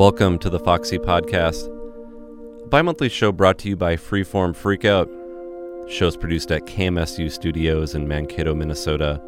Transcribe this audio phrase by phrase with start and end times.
[0.00, 1.66] Welcome to the Foxy Podcast,
[2.64, 5.08] a bi monthly show brought to you by Freeform Freakout.
[5.84, 9.20] The show is produced at KMSU Studios in Mankato, Minnesota.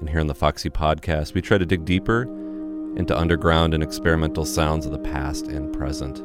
[0.00, 2.22] And here on the Foxy Podcast, we try to dig deeper
[2.96, 6.20] into underground and experimental sounds of the past and present.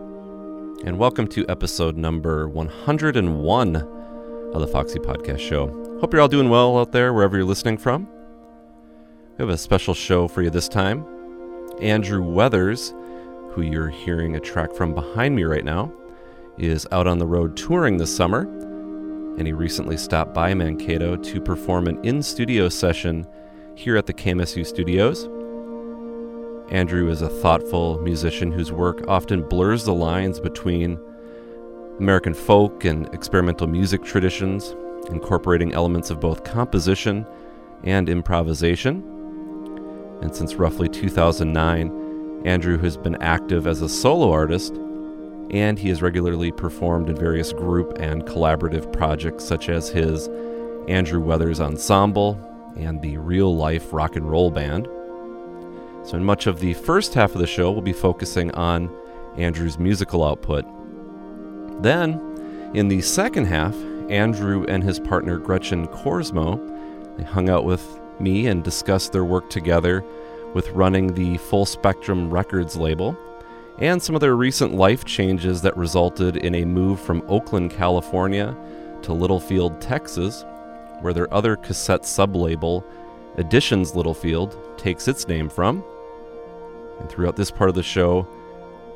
[0.86, 5.98] And welcome to episode number 101 of the Foxy Podcast Show.
[6.00, 8.08] Hope you're all doing well out there, wherever you're listening from.
[9.38, 11.06] We have a special show for you this time.
[11.82, 12.94] Andrew Weathers,
[13.52, 15.92] who you're hearing a track from behind me right now,
[16.58, 18.42] is out on the road touring this summer,
[19.38, 23.26] and he recently stopped by Mankato to perform an in studio session
[23.76, 25.30] here at the KMSU studios.
[26.72, 31.00] Andrew is a thoughtful musician whose work often blurs the lines between
[32.00, 34.76] American folk and experimental music traditions,
[35.10, 37.26] incorporating elements of both composition
[37.84, 39.02] and improvisation.
[40.22, 42.09] And since roughly 2009,
[42.46, 44.74] Andrew has been active as a solo artist,
[45.52, 50.28] and he has regularly performed in various group and collaborative projects such as his
[50.88, 52.40] Andrew Weathers Ensemble
[52.78, 54.88] and the Real Life Rock and Roll Band.
[56.04, 58.90] So, in much of the first half of the show, we'll be focusing on
[59.38, 60.66] Andrew's musical output.
[61.84, 63.76] Then, in the second half,
[64.10, 66.58] Andrew and his partner Gretchen Korsmo
[67.20, 67.86] they hung out with
[68.22, 70.06] me and discussed their work together
[70.54, 73.18] with running the Full Spectrum Records label
[73.80, 78.56] and some of their recent life changes that resulted in a move from Oakland, California
[79.04, 80.44] to Littlefield, Texas,
[81.00, 82.84] where their other cassette sublabel,
[83.38, 85.84] Editions Littlefield, takes its name from.
[87.00, 88.28] And throughout this part of the show,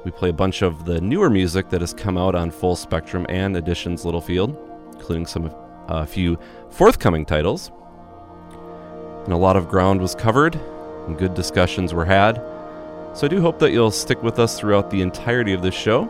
[0.04, 3.26] we play a bunch of the newer music that has come out on Full Spectrum
[3.30, 4.58] and Editions Littlefield,
[4.94, 5.50] including some
[5.90, 6.38] a uh, few
[6.70, 7.72] forthcoming titles.
[9.26, 10.60] And a lot of ground was covered,
[11.08, 12.36] and good discussions were had.
[13.14, 16.06] So I do hope that you'll stick with us throughout the entirety of this show.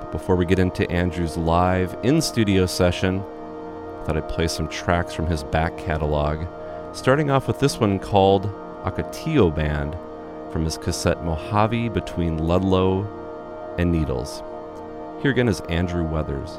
[0.00, 4.68] But before we get into Andrew's live in studio session, I thought I'd play some
[4.68, 6.46] tracks from his back catalog,
[6.92, 8.52] starting off with this one called
[8.84, 9.96] Ocotillo Band
[10.52, 13.06] from his cassette Mojave Between Ludlow
[13.78, 14.42] and Needles.
[15.22, 16.58] Here again is Andrew Weathers.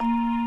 [0.00, 0.39] Stars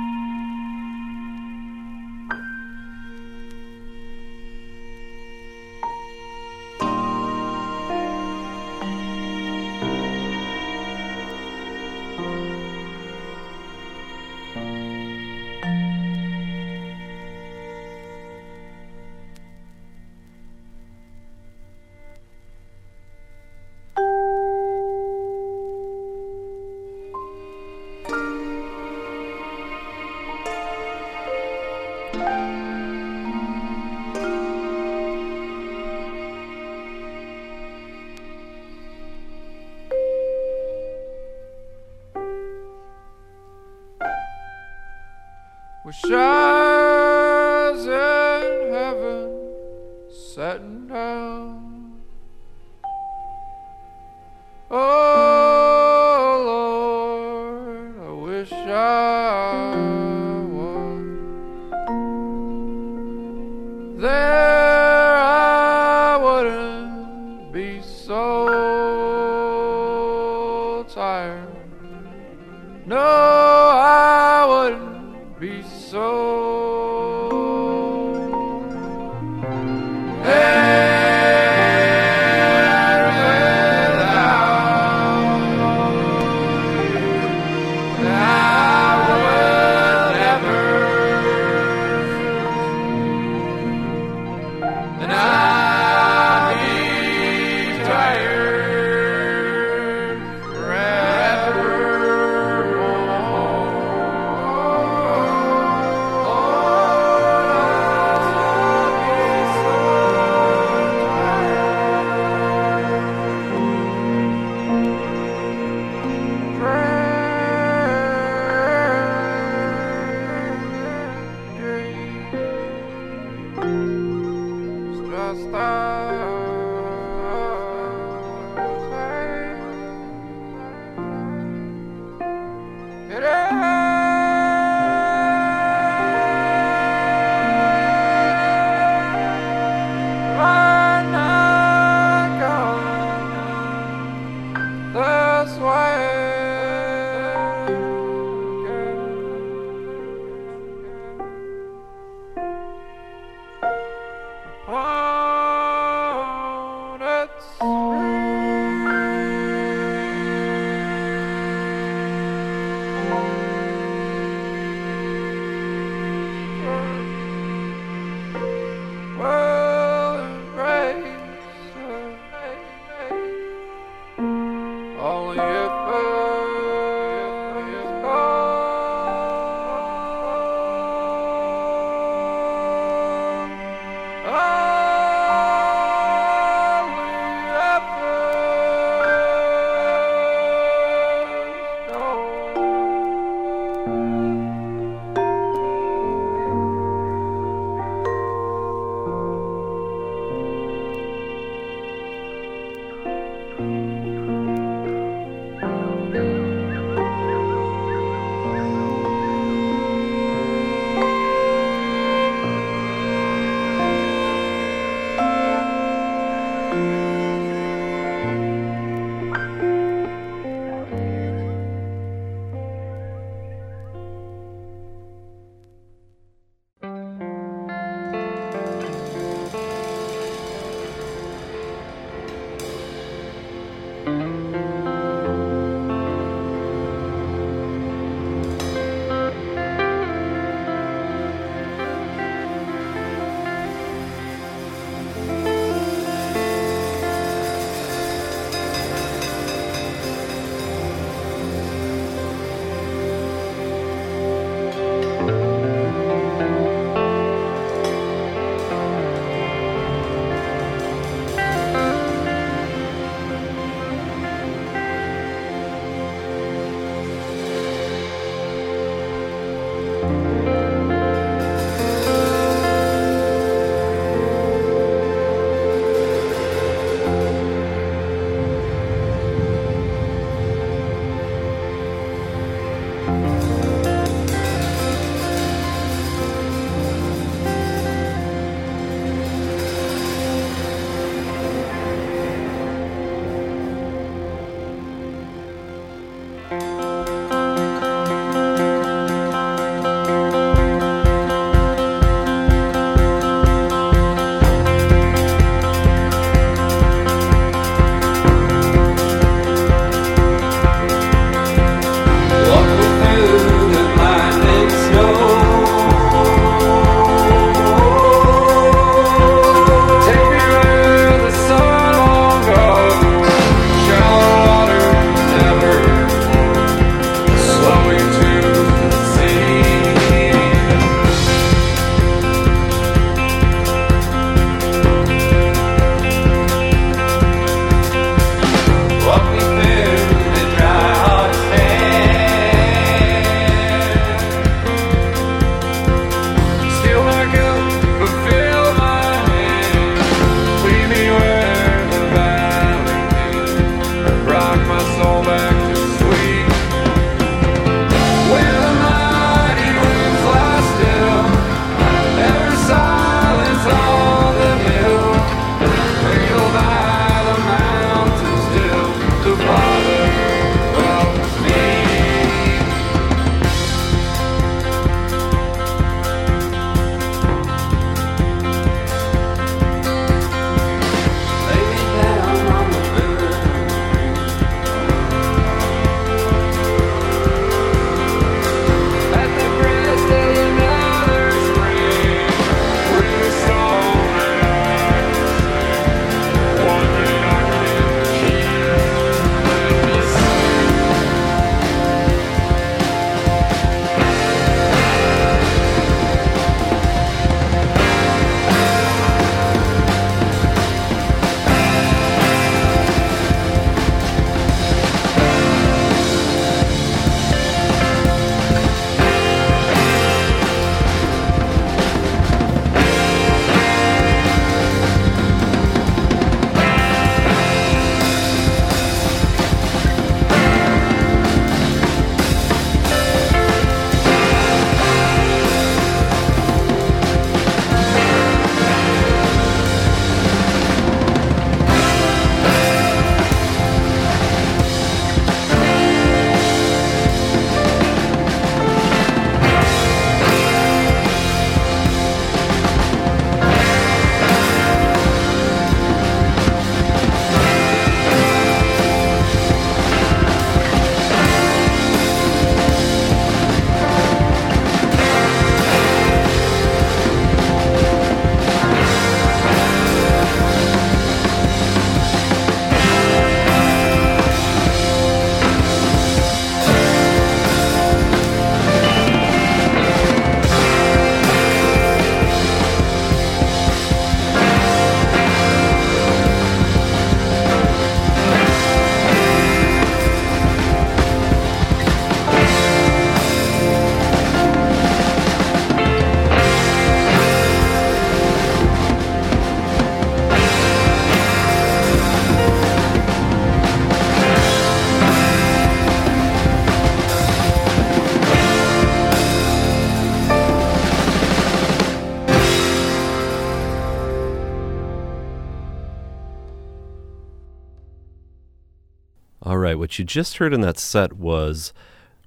[519.94, 521.72] what you just heard in that set was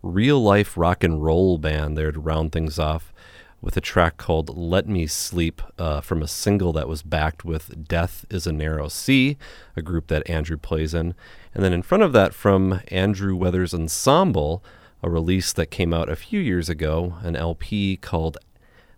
[0.01, 3.13] real life rock and roll band there to round things off
[3.61, 7.89] with a track called Let Me Sleep uh, from a single that was backed with
[7.89, 9.37] Death is a Narrow Sea,
[9.75, 11.17] a group that Andrew plays in.
[11.55, 14.63] And then in front of that, from Andrew Weathers Ensemble,
[15.03, 18.39] a release that came out a few years ago, an LP called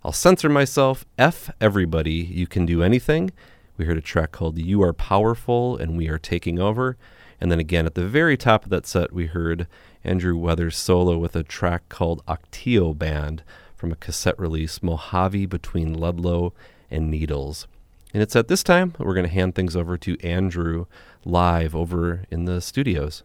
[0.04, 3.30] I'll Censor Myself, F Everybody, You Can Do Anything.
[3.78, 6.98] We heard a track called You Are Powerful and We Are Taking Over.
[7.40, 9.66] And then again, at the very top of that set, we heard
[10.04, 13.42] Andrew Weathers solo with a track called Ocotillo Band
[13.76, 16.52] from a cassette release, Mojave Between Ludlow
[16.90, 17.66] and Needles.
[18.12, 20.86] And it's at this time we're going to hand things over to Andrew
[21.24, 23.22] live over in the studios.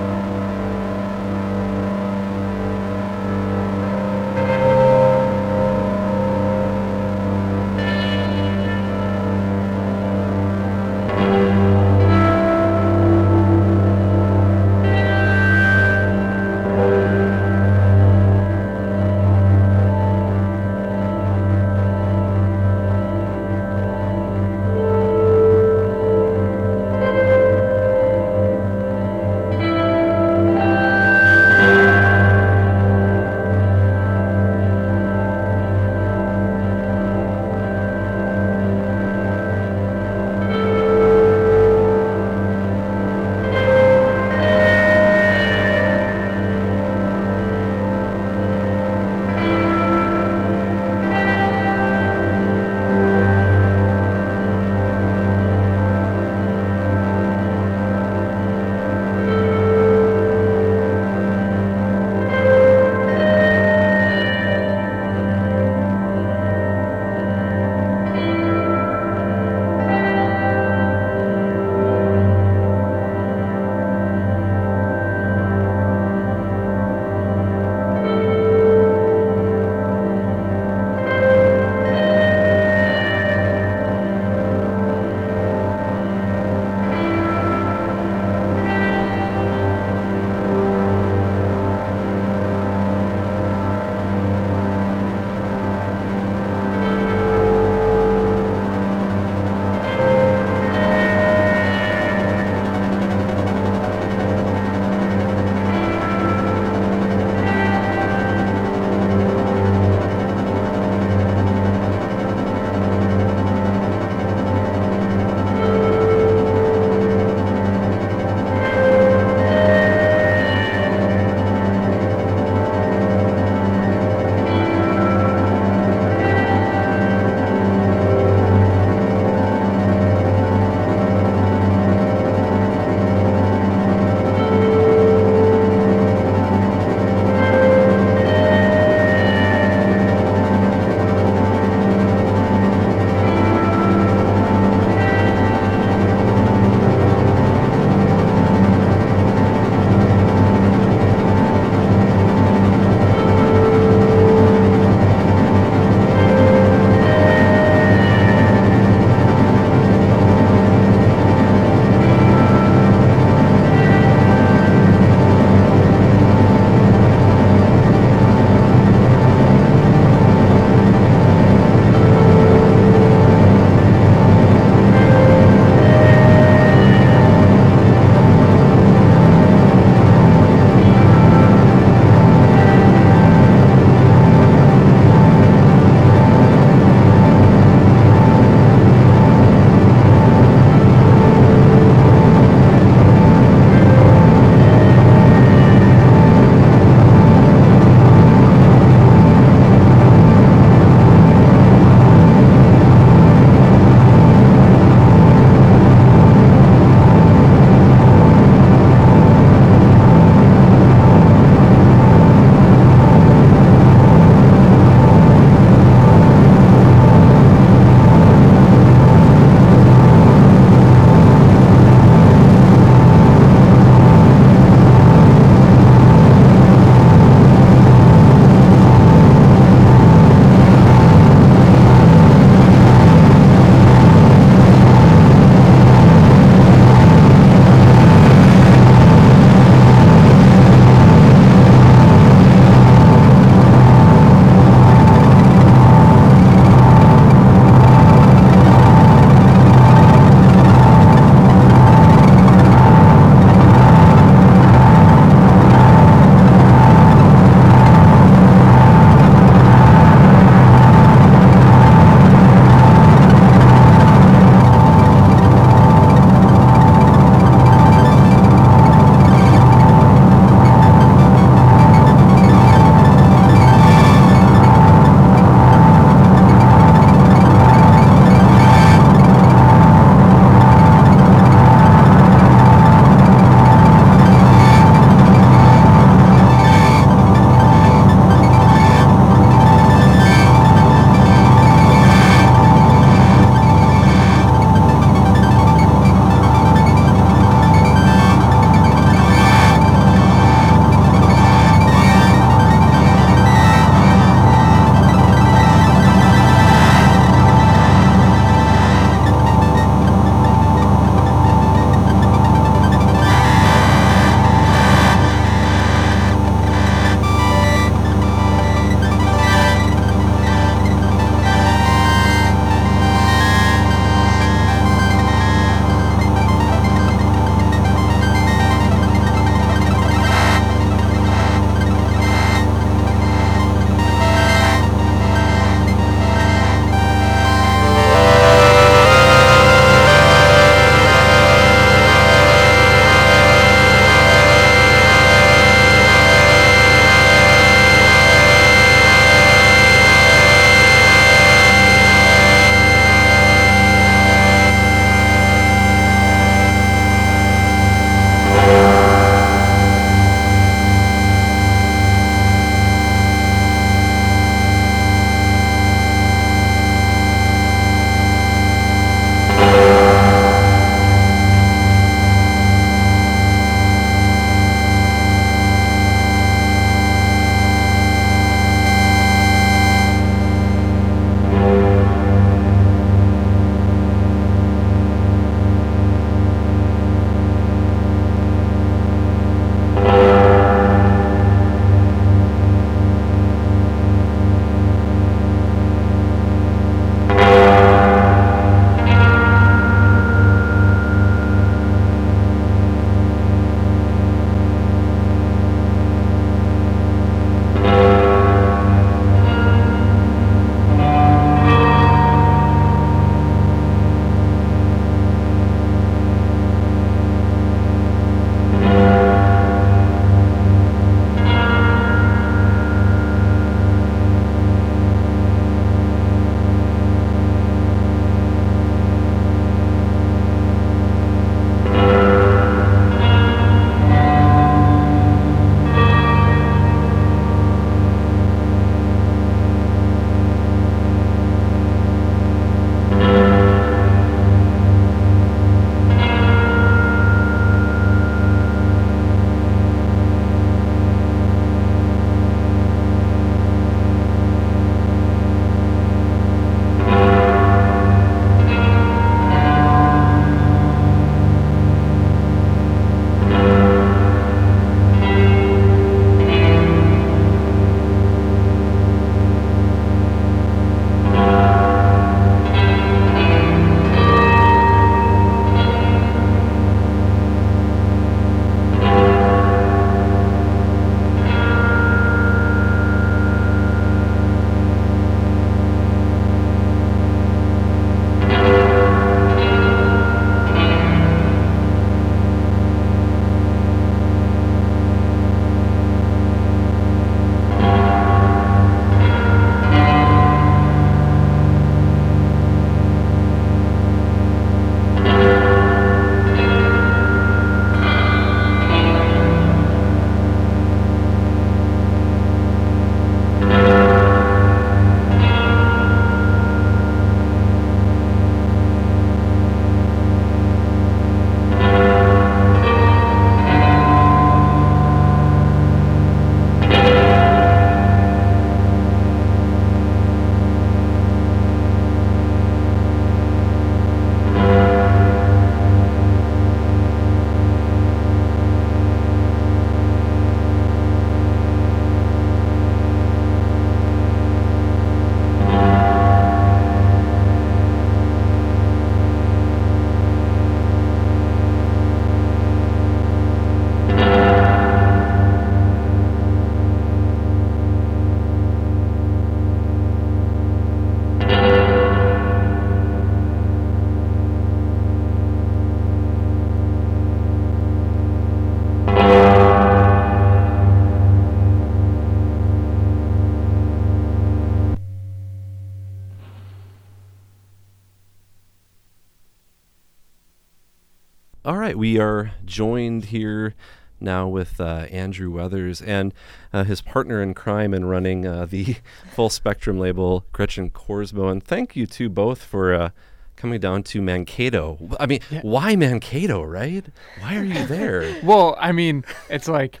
[581.80, 583.74] Right, we are joined here
[584.20, 586.34] now with uh, Andrew Weathers and
[586.74, 588.96] uh, his partner in crime in running uh, the
[589.34, 591.50] full spectrum label, Gretchen Korsmo.
[591.50, 593.10] And thank you to both for uh,
[593.56, 594.98] coming down to Mankato.
[595.18, 595.62] I mean, Yeah.
[595.62, 597.06] why Mankato, right?
[597.38, 598.36] Why are you there?
[598.44, 600.00] Well, I mean, it's like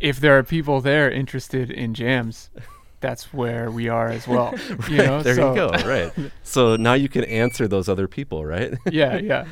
[0.00, 2.50] if there are people there interested in jams,
[3.00, 4.54] that's where we are as well.
[4.90, 5.70] You know, there so, you go.
[5.88, 6.12] Right.
[6.42, 8.74] So now you can answer those other people, right?
[8.90, 9.46] Yeah, yeah.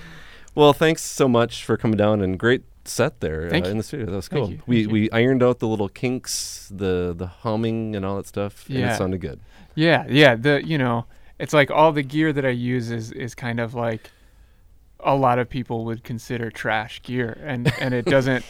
[0.55, 4.07] Well, thanks so much for coming down and great set there uh, in the studio.
[4.07, 4.49] That was cool.
[4.67, 4.89] We Thank you.
[4.89, 8.95] we ironed out the little kinks, the the humming and all that stuff, and Yeah.
[8.95, 9.41] it sounded good.
[9.75, 10.35] Yeah, yeah.
[10.35, 11.07] The you know,
[11.39, 14.11] it's like all the gear that I use is is kind of like
[15.01, 18.45] a lot of people would consider trash gear, and and it doesn't.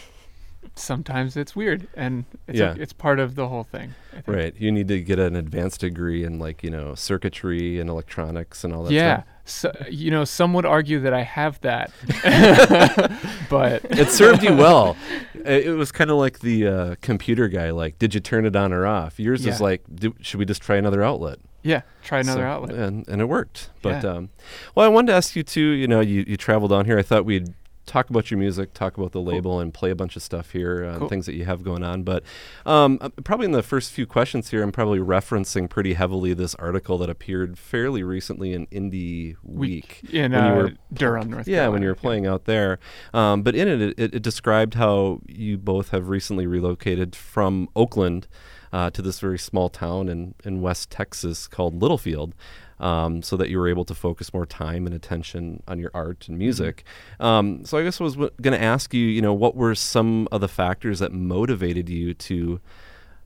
[0.74, 2.72] Sometimes it's weird, and it's Yeah.
[2.74, 3.94] a, it's part of the whole thing.
[4.26, 4.54] Right.
[4.58, 8.74] You need to get an advanced degree in like, you know, circuitry and electronics and
[8.74, 9.16] all that Yeah.
[9.16, 9.26] stuff.
[9.44, 11.90] So, you know, some would argue that I have that,
[13.50, 14.96] but It served you well.
[15.44, 18.54] It it was kind of like the uh, computer guy like, did you turn it
[18.54, 19.18] on or off?
[19.18, 21.38] Yours is like, do, should we just try another outlet?
[21.64, 22.74] yeah, try another So- outlet.
[22.76, 23.70] and and it worked.
[23.82, 24.10] But Yeah.
[24.10, 24.28] um,
[24.76, 25.70] well, I wanted to ask you too.
[25.82, 26.96] You know, you you traveled on here.
[26.98, 27.54] I thought we'd
[27.84, 30.84] talk about your music, talk about the label, and play a bunch of stuff here,
[30.84, 31.08] uh, Cool.
[31.08, 32.02] things that you have going on.
[32.04, 32.22] But
[32.64, 36.54] um, uh, probably in the first few questions here, I'm probably referencing pretty heavily this
[36.56, 40.02] article that appeared fairly recently in INDY Week.
[40.12, 42.00] in when you uh, were Durham, North Yeah, when you were Carolina.
[42.22, 42.78] playing out there.
[43.12, 48.28] Um, but in it, it, it described how you both have recently relocated from Oakland
[48.72, 52.34] uh, to this very small town in, in West Texas called Littlefield.
[52.82, 56.26] Um, so that you were able to focus more time and attention on your art
[56.28, 56.84] and music.
[57.20, 59.76] Um, so I guess I was w- going to ask you, you know, what were
[59.76, 62.60] some of the factors that motivated you to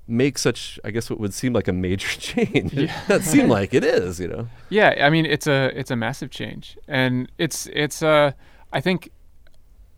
[0.06, 2.74] make such, I guess, what would seem like a major change?
[2.74, 2.94] Yeah.
[3.08, 4.48] that seemed like it is, you know.
[4.68, 8.32] Yeah, I mean it's a it's a massive change, and it's it's uh
[8.72, 9.10] I think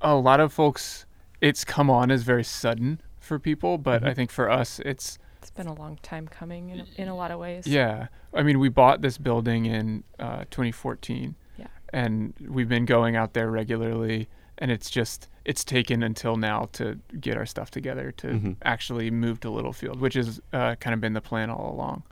[0.01, 1.07] a lot of folks
[1.41, 4.07] it's come on as very sudden for people, but Mm-hmm.
[4.07, 5.19] I think for us It's
[5.59, 7.67] been a long time coming in, in a lot of ways.
[7.67, 8.07] yeah.
[8.33, 11.67] I mean we bought this building in uh, 2014, Yeah.
[11.93, 14.29] and we've been going out there regularly,
[14.59, 18.57] and it's just it's taken until now to get our stuff together to Mhm.
[18.65, 22.03] actually move to Littlefield, which has uh, kind of been the plan all along.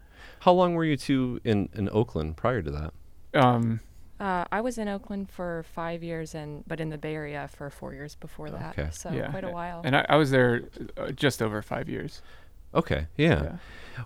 [0.41, 2.93] How long were you two in, in Oakland prior to that?
[3.35, 3.81] Um,
[4.19, 7.69] Uh, I was in Oakland for five years, and but in the Bay Area for
[7.69, 8.71] four years before that.
[8.79, 8.89] Okay.
[8.91, 9.31] So Yeah.
[9.31, 9.83] quite a while.
[9.85, 10.63] and I, I was there
[10.97, 12.23] uh, just over five years.
[12.75, 13.57] Okay, yeah.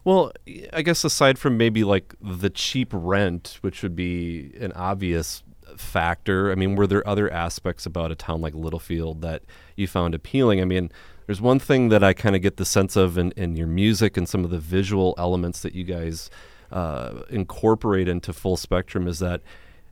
[0.05, 0.33] Well,
[0.73, 5.43] I guess aside from maybe like the cheap rent, which would be an obvious
[5.77, 9.43] factor, I mean, were there other aspects about a town like Littlefield that
[9.77, 10.61] you found appealing?
[10.61, 10.91] I mean,
[11.27, 14.17] there's one thing that I kind of get the sense of in, in your music
[14.17, 16.31] and some of the visual elements that you guys
[16.73, 19.43] uh, incorporate into Full Spectrum is that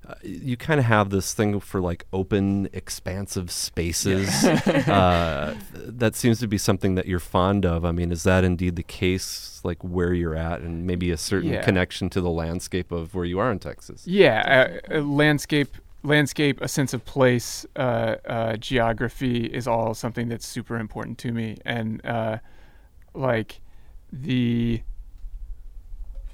[0.08, 4.28] uh, you kind of have this thing for like open, expansive spaces.
[4.44, 7.84] uh, that seems to be something that you're fond of.
[7.84, 9.60] I mean, is that indeed the case?
[9.64, 11.62] Like where you're at, and maybe a certain Yeah.
[11.62, 14.06] connection to the landscape of where you are in Texas.
[14.06, 20.28] Yeah, uh, uh, landscape, landscape, a sense of place, uh, uh, geography is all something
[20.28, 22.38] that's super important to me, and uh,
[23.14, 23.60] like
[24.12, 24.80] the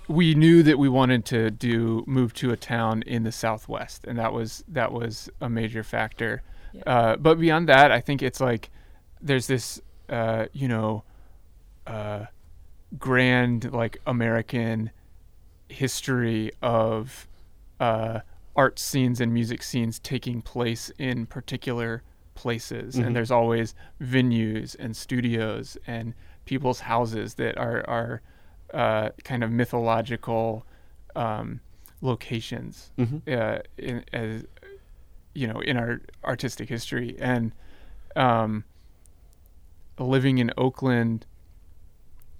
[0.08, 4.18] we knew that we wanted to do move to a town in the southwest, and
[4.18, 6.42] that was that was a major factor.
[6.72, 6.82] Yeah.
[6.86, 8.70] Uh, but beyond that, I think it's like
[9.20, 11.04] there's this, uh, you know,
[11.86, 12.26] uh,
[12.98, 14.90] grand like American
[15.68, 17.26] history of
[17.80, 18.20] uh,
[18.56, 22.02] art scenes and music scenes taking place in particular
[22.34, 23.06] places, Mhm.
[23.06, 28.20] and there's always venues and studios and people's houses that are are
[28.74, 30.66] uh, kind of mythological
[31.16, 31.60] um,
[32.00, 33.18] locations Mm-hmm.
[33.32, 34.44] uh, in, as
[35.34, 37.52] you know in our artistic history and
[38.16, 38.64] um,
[39.98, 41.26] living in Oakland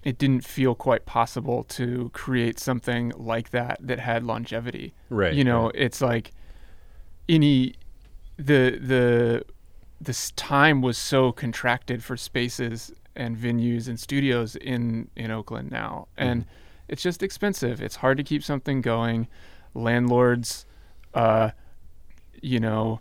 [0.02, 5.32] it didn't feel quite possible to create something like that that had longevity Right.
[5.34, 5.74] you know right.
[5.76, 6.32] it's like
[7.28, 7.74] any
[8.36, 9.44] the the
[10.00, 16.08] this time was so contracted for spaces and venues and studios in in Oakland now.
[16.16, 16.46] And
[16.88, 17.80] it's just expensive.
[17.80, 19.28] It's hard to keep something going.
[19.74, 20.66] Landlords
[21.14, 21.50] uh
[22.42, 23.00] you know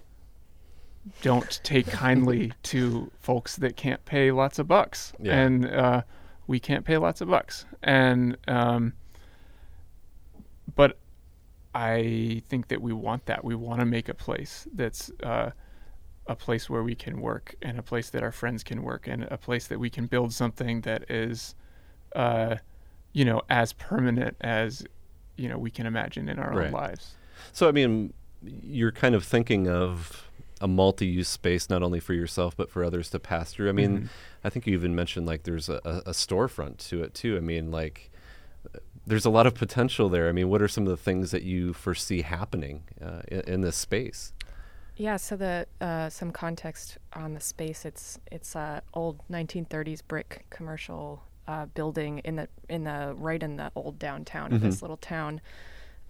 [1.22, 5.14] don't take kindly to folks that can't pay lots of bucks.
[5.20, 5.38] Yeah.
[5.38, 6.02] and uh
[6.48, 7.66] we can't pay lots of bucks.
[7.82, 8.94] And um
[10.76, 10.98] but
[11.76, 13.44] I think that we want that.
[13.44, 15.52] We want to make a place that's uh,
[16.28, 19.24] a place where we can work, and a place that our friends can work, and
[19.24, 21.56] a place that we can build something that is,
[22.16, 22.56] uh,
[23.12, 24.86] you know, as permanent as
[25.36, 26.68] you know we can imagine in our Right.
[26.68, 27.16] own lives.
[27.52, 30.30] So I mean, you're kind of thinking of
[30.62, 33.68] a multi-use space not only for yourself but for others to pass through.
[33.68, 34.08] I mean, Mhm.
[34.44, 37.36] I think you even mentioned like there's a, a, storefront to it too.
[37.36, 38.12] I mean, like
[39.06, 40.30] there's a lot of potential there.
[40.30, 43.62] I mean, what are some of the things that you foresee happening uh, in, in
[43.62, 44.32] this space?
[44.96, 47.84] Yeah, so the uh, some context on the space.
[47.86, 53.58] It's it's a old 1930s brick commercial uh, building in the in the right in
[53.58, 55.42] the old downtown of this little town.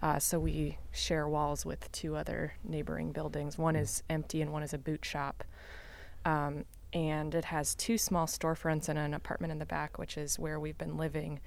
[0.02, 3.56] Uh, so we share walls with two other neighboring buildings.
[3.56, 5.44] One is empty and one is a boot shop.
[6.26, 10.38] Um, and it has two small storefronts and an apartment in the back, which is
[10.38, 11.40] where we've been living.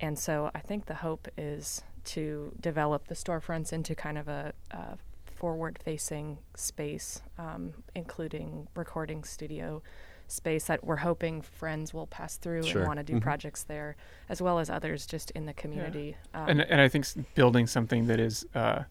[0.00, 4.52] And so I think the hope is to develop the storefronts into kind of a,
[4.70, 4.96] a
[5.42, 9.80] forward facing space, um, including recording studio
[10.26, 12.80] space that we're hoping friends will pass through Sure.
[12.82, 13.20] and want to do Mhm.
[13.22, 13.96] projects there,
[14.28, 16.16] as well as others just in the community.
[16.34, 18.82] Um, and and I think building something that is uh,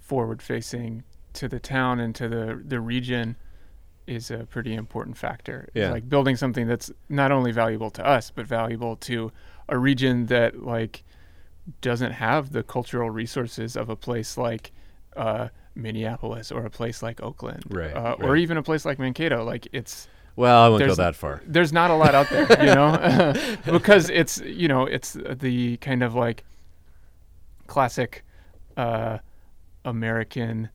[0.00, 1.04] forward facing
[1.34, 3.36] to the town and to the the region
[4.08, 5.68] is a pretty important factor.
[5.68, 5.92] It's Yeah.
[5.92, 9.30] like building something that's not only valuable to us but valuable to
[9.68, 11.04] a region that like
[11.80, 14.72] doesn't have the cultural resources of a place like
[15.16, 19.44] uh, Minneapolis or a place like Oakland, Right, Uh, or even a place like Mankato.
[19.44, 21.40] Like it's Well, I won't go that far.
[21.46, 23.32] there's not a lot out there, you know,
[23.78, 26.44] because it's you know it's the kind of like
[27.66, 28.24] classic
[28.76, 29.18] uh,
[29.84, 30.68] American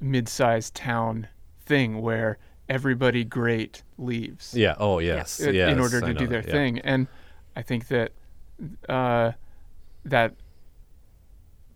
[0.00, 1.28] mid-sized town
[1.64, 2.38] thing where
[2.68, 4.74] everybody great leaves Yeah.
[4.78, 5.40] Oh, yes.
[5.42, 6.52] i- yes, in order to do their that, yeah.
[6.54, 7.06] thing, and
[7.56, 8.12] I think that
[8.88, 9.32] uh,
[10.04, 10.34] that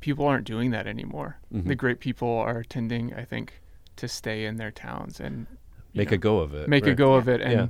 [0.01, 1.39] people aren't doing that anymore.
[1.53, 1.67] Mhm.
[1.67, 3.61] The great people are tending, I think,
[3.97, 5.47] to stay in their towns and
[5.95, 6.69] Make know, a go of it.
[6.69, 6.97] make a right.
[6.97, 7.67] go of it, and Yeah.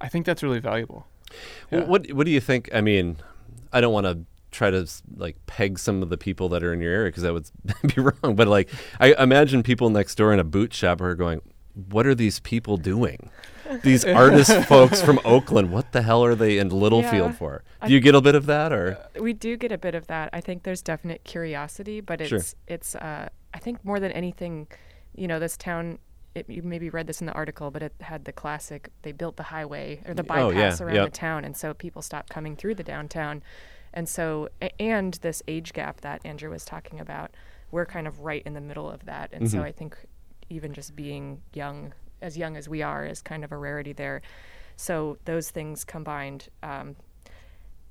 [0.00, 1.06] I think that's really valuable.
[1.70, 1.86] Well, Yeah.
[1.86, 2.68] what What do you think?
[2.74, 3.16] I mean,
[3.72, 4.18] I don't want to
[4.50, 4.84] try to
[5.16, 7.48] like peg some of the people that are in your area because that would
[7.94, 8.34] be wrong.
[8.34, 8.68] But like,
[8.98, 11.40] I imagine people next door in a boot shop are going,
[11.90, 13.30] "What are these people doing?
[13.82, 17.88] These artist folks from Oakland, what the hell are they in Littlefield Yeah, for?" I-
[17.88, 20.30] Do you get a bit of that, or we do get a bit of that.
[20.32, 22.40] I think there's definite curiosity, but it's Sure.
[22.66, 24.68] it's uh, I think more than anything,
[25.14, 25.98] you know, this town.
[26.32, 28.90] It, you maybe read this in the article, but it had the classic.
[29.02, 31.04] They built the highway or the Oh, yeah, bypass around yep.
[31.06, 33.42] the town, and so people stopped coming through the downtown,
[33.92, 34.48] and so
[34.78, 37.32] and this age gap that Andrew was talking about,
[37.72, 39.58] we're kind of right in the middle of that, and Mm-hmm.
[39.58, 39.96] so I think
[40.48, 41.92] even just being young,
[42.22, 44.22] as young as we are, is kind of a rarity there.
[44.76, 46.96] So those things combined, um,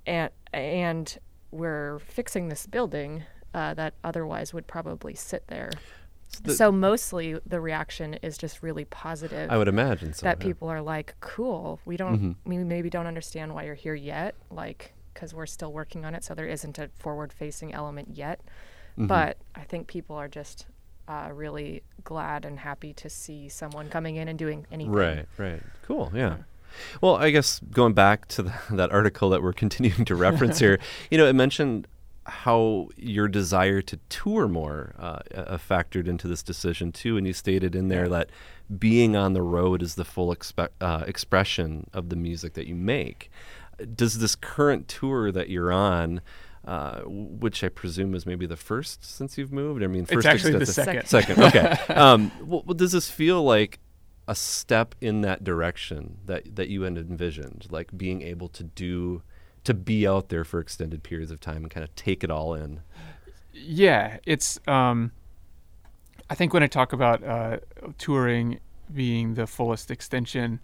[0.05, 1.17] and and
[1.51, 3.23] we're fixing this building
[3.53, 5.71] uh, that otherwise would probably sit there.
[6.43, 9.49] the- so mostly the reaction is just really positive.
[9.51, 10.25] I would imagine so.
[10.25, 10.43] that yeah.
[10.43, 12.35] people are like, "Cool, we don't, Mhm.
[12.45, 16.23] we maybe don't understand why you're here yet, like because we're still working on it.
[16.23, 18.39] So there isn't a forward-facing element yet,
[18.97, 19.07] Mhm.
[19.07, 20.67] but I think people are just."
[21.09, 24.91] Uh, really glad and happy to see someone coming in and doing anything.
[24.91, 25.59] Right, right.
[25.81, 26.37] Cool, yeah.
[27.01, 30.77] Well, I guess going back to the, that article that we're continuing to reference here,
[31.09, 31.87] you know, it mentioned
[32.27, 37.33] how your desire to tour more uh, uh, factored into this decision too, and you
[37.33, 38.29] stated in there that
[38.77, 42.75] being on the road is the full expe- uh, expression of the music that you
[42.75, 43.31] make.
[43.95, 46.21] Does this current tour that you're on,
[46.65, 49.83] uh, which I presume is maybe the first since you've moved?
[49.83, 51.07] I mean, first actually the second.
[51.07, 51.77] Second, okay.
[51.93, 53.79] um, well, does this feel like
[54.27, 59.23] a step in that direction that that you had envisioned, like being able to do,
[59.63, 62.53] to be out there for extended periods of time and kind of take it all
[62.53, 62.81] in?
[63.53, 64.59] Yeah, it's.
[64.67, 65.11] Um,
[66.29, 67.57] I think when I talk about uh,
[67.97, 68.59] touring
[68.93, 70.59] being the fullest extension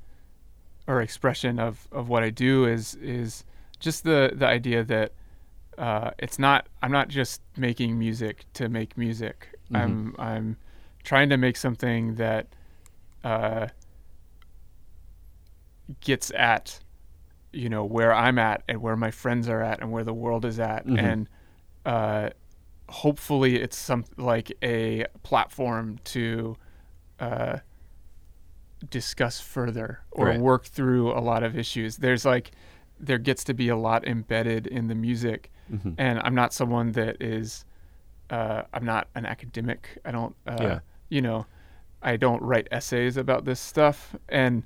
[0.88, 3.43] or expression of, of what I do is is
[3.80, 5.14] just the the idea that
[5.78, 6.67] uh, it's not.
[6.82, 9.49] I'm not just making music to make music.
[9.71, 9.78] Mhm.
[9.80, 10.57] I'm I'm
[11.03, 12.47] trying to make something that
[13.23, 13.67] uh,
[16.01, 16.80] gets at
[17.51, 20.43] you know where I'm at and where my friends are at and where the world
[20.45, 20.99] is at Mhm.
[20.99, 21.30] and
[21.86, 22.30] uh,
[22.89, 26.57] hopefully it's some like a platform to
[27.19, 27.59] uh,
[28.89, 30.39] discuss further or Right.
[30.39, 31.97] work through a lot of issues.
[31.97, 32.51] There's like
[32.99, 35.91] there gets to be a lot embedded in the music, Mm-hmm.
[35.97, 37.66] and I'm not someone that is.
[38.30, 39.97] Uh, I'm not an academic.
[40.05, 40.36] I don't.
[40.47, 40.80] Uh, Yeah.
[41.09, 41.45] You know,
[42.01, 44.63] I don't write essays about this stuff, and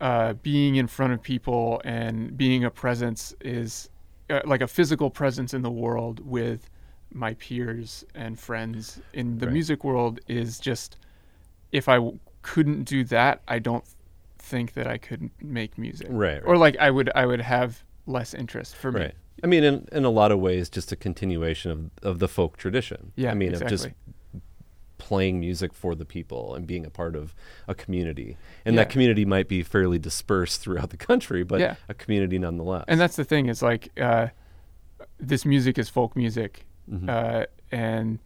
[0.00, 3.88] uh, being in front of people and being a presence is
[4.30, 6.68] uh, like a physical presence in the world with
[7.12, 9.52] my peers and friends in the Right.
[9.52, 10.96] music world is just
[11.70, 13.84] if I w- couldn't do that I don't
[14.38, 18.34] think that I could make music Right, or like I would I would have less
[18.34, 19.14] interest for me Right.
[19.42, 22.56] I mean, in, in a lot of ways, just a continuation of, of the folk
[22.56, 23.12] tradition.
[23.16, 23.74] yeah I mean, exactly.
[23.74, 23.88] of just
[24.98, 27.34] playing music for the people and being a part of
[27.68, 28.36] a community.
[28.64, 28.82] And Yeah.
[28.84, 31.74] that community might be fairly dispersed throughout the country, but Yeah.
[31.88, 32.84] a community nonetheless.
[32.88, 34.28] and that's the thing is like uh,
[35.18, 37.08] this music is folk music Mhm.
[37.08, 38.18] uh, and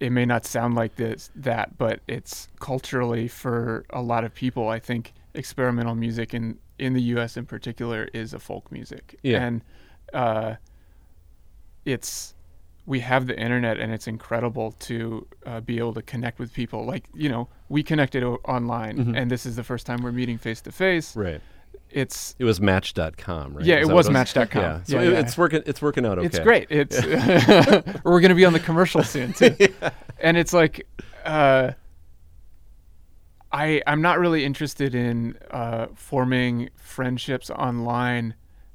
[0.00, 4.68] it may not sound like this that but it's culturally for a lot of people
[4.68, 9.42] i think experimental music in in the us in particular is a folk music Yeah.
[9.44, 9.62] and
[10.14, 10.54] uh,
[11.84, 12.34] it's
[12.86, 16.84] we have the internet and it's incredible to uh, be able to connect with people
[16.86, 19.16] like you know we connected o- online Mhm.
[19.20, 21.40] and this is the first time we're meeting face to face right.
[21.90, 23.64] it's It was match.com, right?
[23.66, 24.62] Yeah, it that was Match.com.
[24.62, 24.82] Yeah.
[24.84, 25.18] So Yeah, it- yeah.
[25.20, 26.26] it's working it's working out okay.
[26.26, 26.66] It's great.
[26.70, 26.96] It's
[28.04, 29.54] we're gonna be on the commercial soon too,
[30.20, 30.86] and it's like
[31.24, 31.72] uh,
[33.52, 38.34] I I'm not really interested in uh, forming friendships online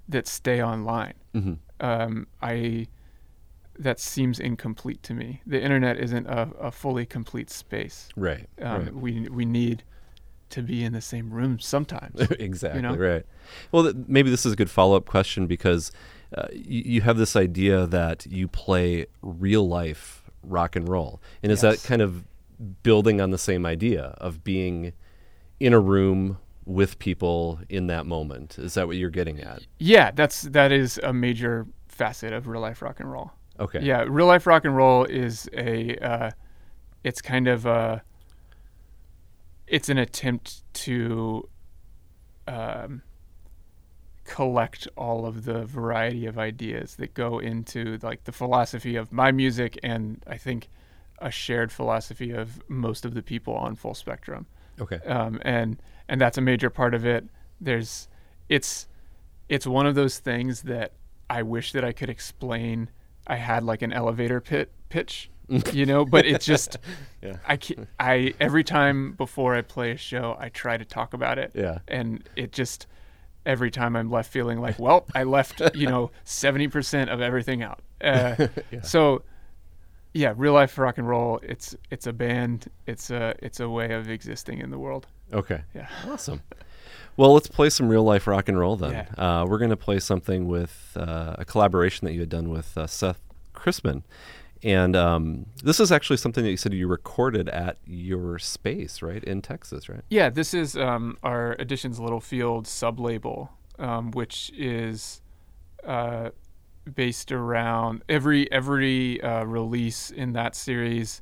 [0.09, 1.13] that stay online.
[1.33, 1.57] Mhm.
[1.79, 2.87] Um, I
[3.79, 5.41] that seems incomplete to me.
[5.47, 8.07] The internet isn't a, a fully complete space.
[8.15, 8.47] Right.
[8.61, 8.93] Um, right.
[8.93, 9.83] We we need
[10.51, 12.21] to be in the same room sometimes.
[12.39, 12.95] exactly know?
[12.95, 13.25] right.
[13.71, 15.91] Well, th- maybe this is a good follow up question because
[16.37, 21.51] uh, you, you have this idea that you play real life rock and roll, and
[21.51, 21.81] is Yes.
[21.81, 22.25] that kind of
[22.83, 24.93] building on the same idea of being
[25.59, 28.57] in a room with people in that moment?
[28.57, 29.65] Is that what you're getting at?
[29.79, 33.31] yeah, that's that is a major facet of real life rock and roll.
[33.59, 33.81] Okay.
[33.81, 36.31] Yeah, real life rock and roll is a, uh,
[37.03, 38.01] it's kind of a,
[39.67, 41.47] it's an attempt to,
[42.47, 43.03] um,
[44.25, 49.31] collect all of the variety of ideas that go into like the philosophy of my
[49.31, 50.69] music and I think
[51.19, 54.45] a shared philosophy of most of the people on Full Spectrum
[54.79, 54.95] Okay.
[55.05, 55.77] um, and
[56.09, 57.25] and that's a major part of it.
[57.61, 58.07] There's,
[58.49, 58.87] it's,
[59.49, 60.93] it's one of those things that
[61.29, 62.89] I wish that I could explain.
[63.27, 65.29] I had like an elevator pit pitch,
[65.73, 66.77] you know, but it's just,
[67.21, 67.37] Yeah.
[67.47, 71.37] I can I every time before I play a show, I try to talk about
[71.39, 71.77] it, Yeah.
[71.87, 72.85] and it just
[73.45, 77.63] every time I'm left feeling like, well, I left you know seventy percent of everything
[77.63, 77.79] out.
[78.01, 78.47] Uh,
[78.83, 79.23] So
[80.13, 81.39] yeah, real life rock and roll.
[81.41, 82.67] It's it's a band.
[82.87, 85.07] It's a it's a way of existing in the world.
[85.31, 85.61] Okay.
[85.73, 85.87] Yeah.
[86.07, 86.41] Awesome.
[87.15, 88.91] Well, let's play some real life rock and roll then.
[88.91, 89.41] Yeah.
[89.41, 92.75] Uh, we're going to play something with uh, a collaboration that you had done with
[92.75, 93.19] uh, Seth
[93.53, 94.01] Chrisman.
[94.63, 99.23] And um, this is actually something that you said you recorded at your space, right,
[99.23, 100.01] in Texas, right?
[100.09, 105.21] Yeah, this is um, our Editions Littlefield sub label, um, which is
[105.85, 106.29] uh,
[106.95, 111.21] based around every every uh, release in that series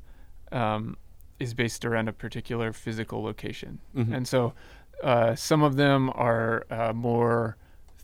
[0.52, 0.96] um,
[1.42, 4.14] is based around a particular physical location, Mhm.
[4.16, 4.54] and so
[5.02, 7.56] uh, some of them are uh, more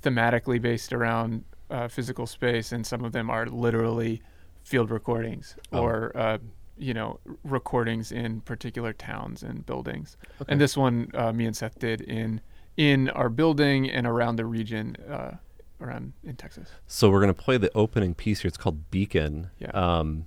[0.03, 4.23] thematically based around uh, physical space, and some of them are literally
[4.63, 5.83] field recordings Oh.
[5.83, 6.39] or uh,
[6.77, 10.17] you know recordings in particular towns and buildings.
[10.41, 10.51] Okay.
[10.53, 12.41] And this one, uh, me and Seth did in
[12.77, 15.33] in our building and around the region, uh,
[15.81, 16.69] around in Texas.
[16.87, 18.49] So we're going to play the opening piece here.
[18.49, 19.51] It's called Beacon.
[19.59, 19.71] Yeah.
[19.71, 20.27] Um,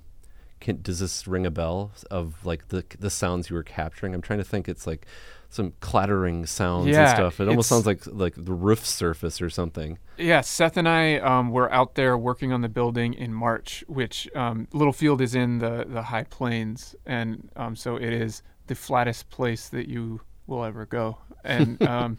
[0.62, 4.14] can, does this ring a bell of like the the sounds you were capturing?
[4.14, 4.68] I'm trying to think.
[4.68, 5.06] It's like
[5.50, 7.38] some clattering sounds and stuff.
[7.38, 9.98] It almost sounds like like the roof surface or something.
[10.16, 14.28] Yeah, Seth and I um, were out there working on the building in March, which
[14.34, 19.28] um, Littlefield is in the the high plains, and um, so it is the flattest
[19.28, 22.16] place that you will ever go, and um,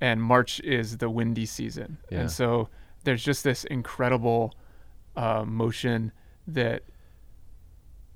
[0.00, 2.20] and March is the windy season, Yeah.
[2.20, 2.68] and so
[3.04, 4.54] there's just this incredible
[5.16, 6.12] uh, motion
[6.46, 6.84] that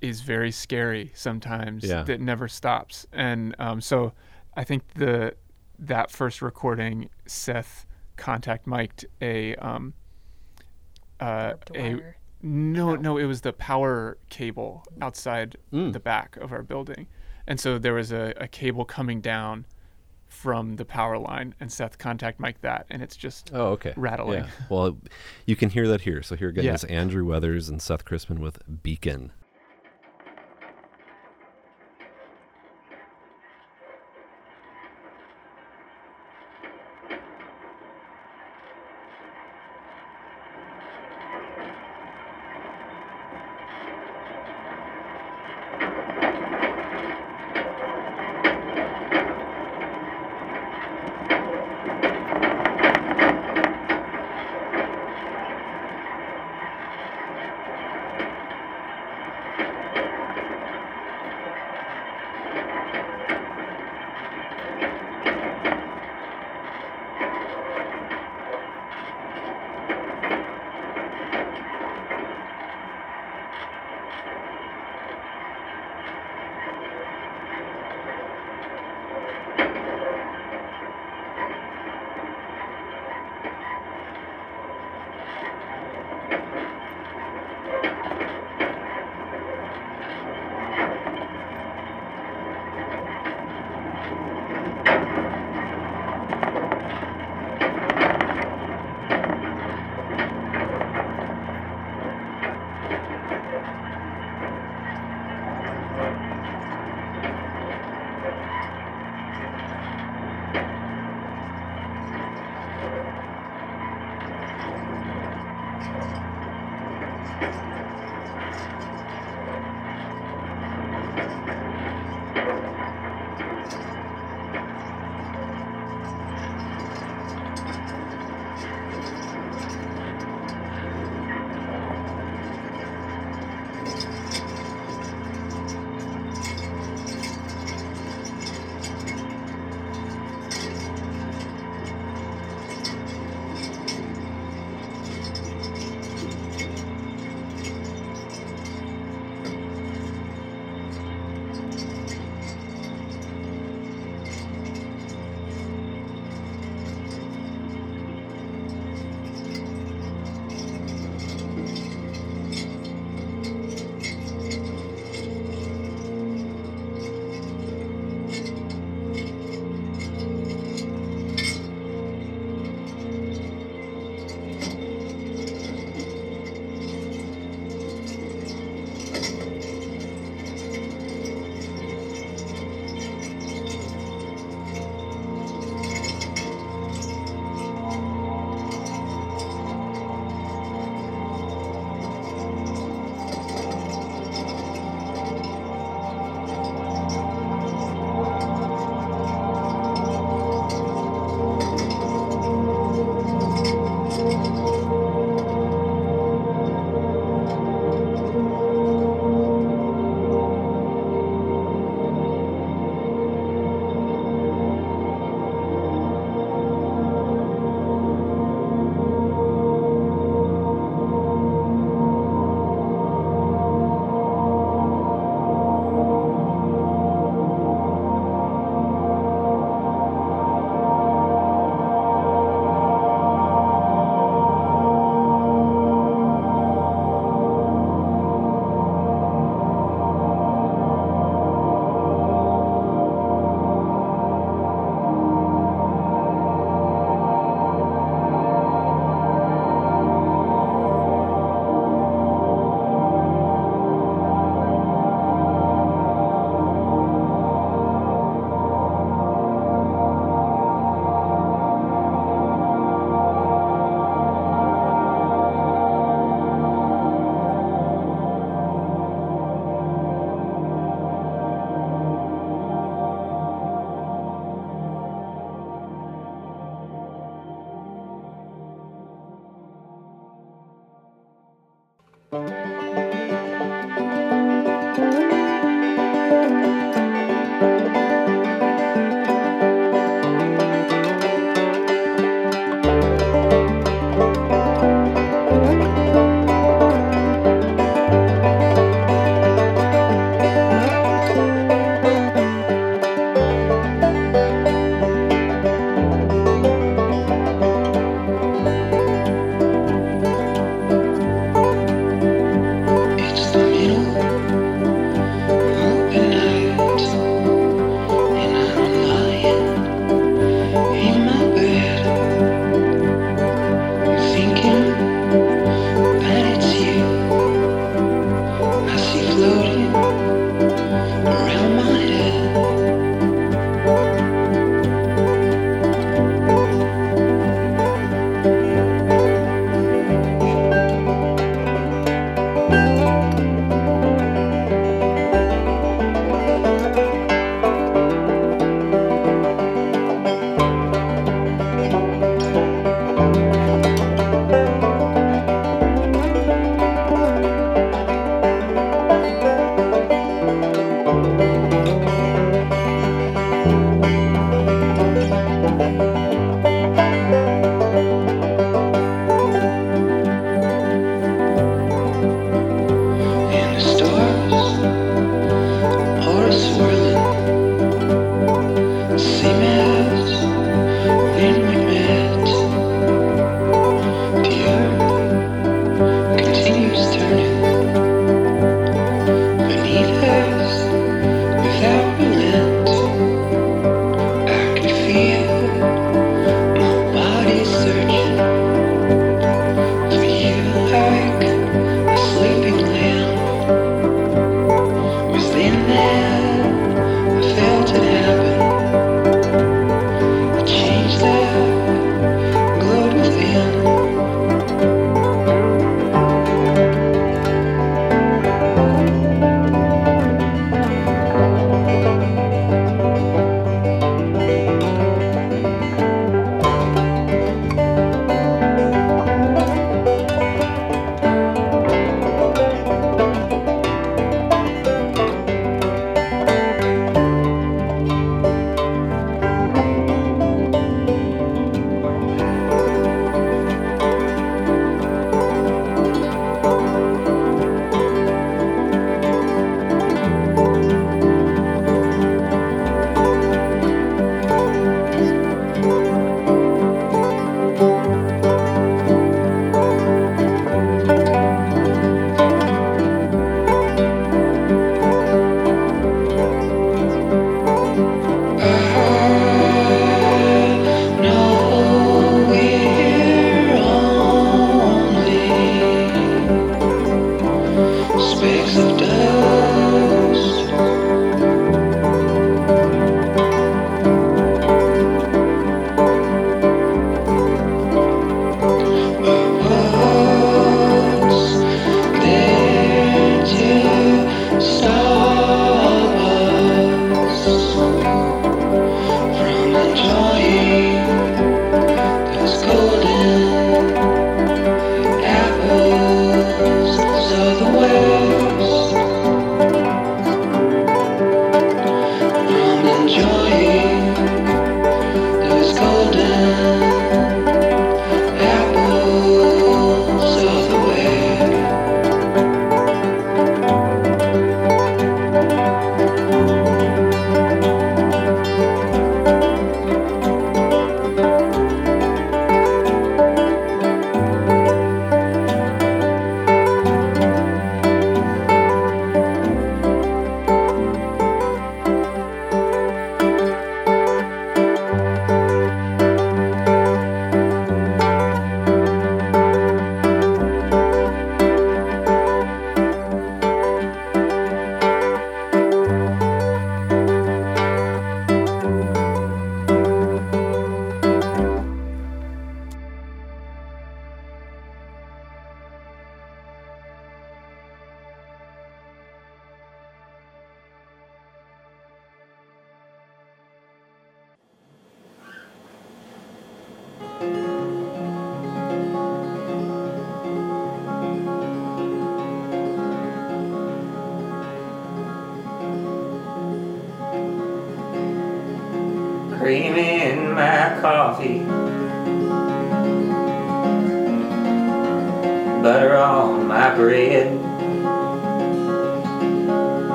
[0.00, 2.02] is very scary sometimes Yeah.
[2.04, 4.12] that never stops, and um, so
[4.56, 5.34] I think the
[5.78, 7.86] that first recording, Seth
[8.16, 9.92] contact mic'd a um
[11.20, 11.94] uh a
[12.42, 12.96] no, No.
[12.96, 15.92] no, it was the power cable outside Mm.
[15.92, 17.06] the back of our building.
[17.46, 19.66] And so there was a, a cable coming down
[20.28, 23.94] from the power line and Seth contact mic that and it's just Oh, okay.
[23.96, 24.44] rattling.
[24.44, 24.50] Yeah.
[24.68, 24.98] Well,
[25.46, 26.22] you can hear that here.
[26.22, 26.74] So here again Yeah.
[26.74, 29.32] is Andrew Weathers and Seth Crispin with Beacon.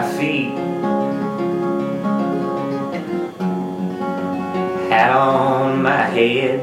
[0.00, 0.54] My feet,
[4.88, 6.60] hat on my head.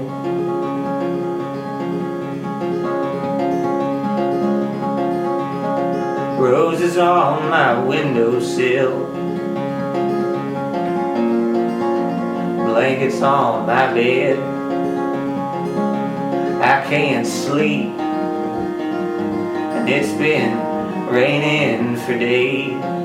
[6.39, 9.05] Roses on my windowsill.
[12.65, 14.39] Blankets on my bed.
[16.59, 17.89] I can't sleep.
[19.77, 22.96] And it's been raining for days.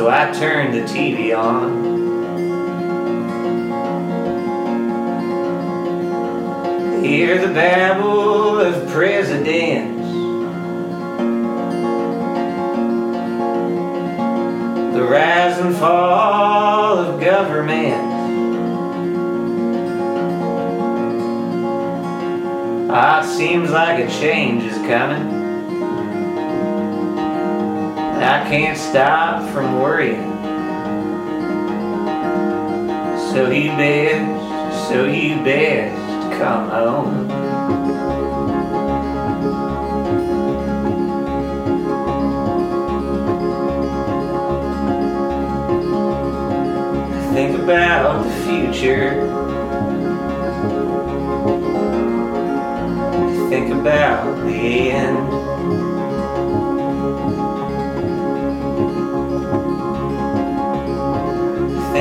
[0.00, 1.84] So I turned the TV on.
[7.04, 10.10] Hear the babble of presidents.
[14.94, 18.16] The rise and fall of governments.
[22.90, 25.29] Ah, it seems like a change is coming.
[28.22, 30.30] I can't stop from worrying.
[33.32, 35.96] So you best, so you best
[36.38, 37.28] come home.
[47.32, 49.26] Think about the future.
[53.48, 55.29] Think about the end.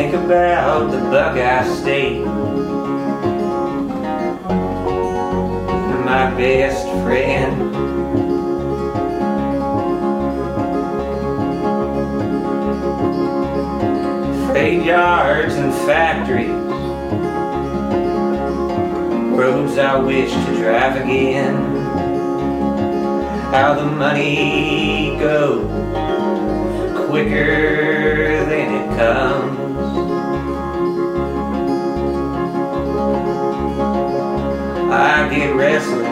[0.10, 2.26] Think about the Buckeye State.
[6.04, 7.56] my best friend.
[14.52, 16.50] Freight yards and factories,
[19.38, 21.56] roads I wish to drive again.
[23.52, 25.70] How the money goes
[27.06, 29.49] quicker than it comes.
[35.00, 36.08] I get restless.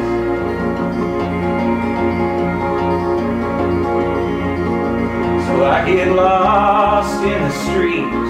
[5.46, 8.30] So I get lost in the streets.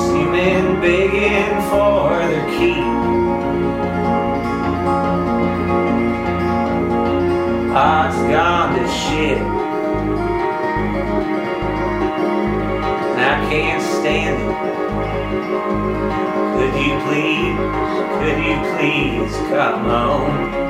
[0.00, 2.86] See men begging for their keep.
[7.74, 9.38] Odds gone to shit.
[13.08, 14.41] And I can't stand it.
[15.32, 17.56] Could you please,
[18.18, 20.61] could you please come home?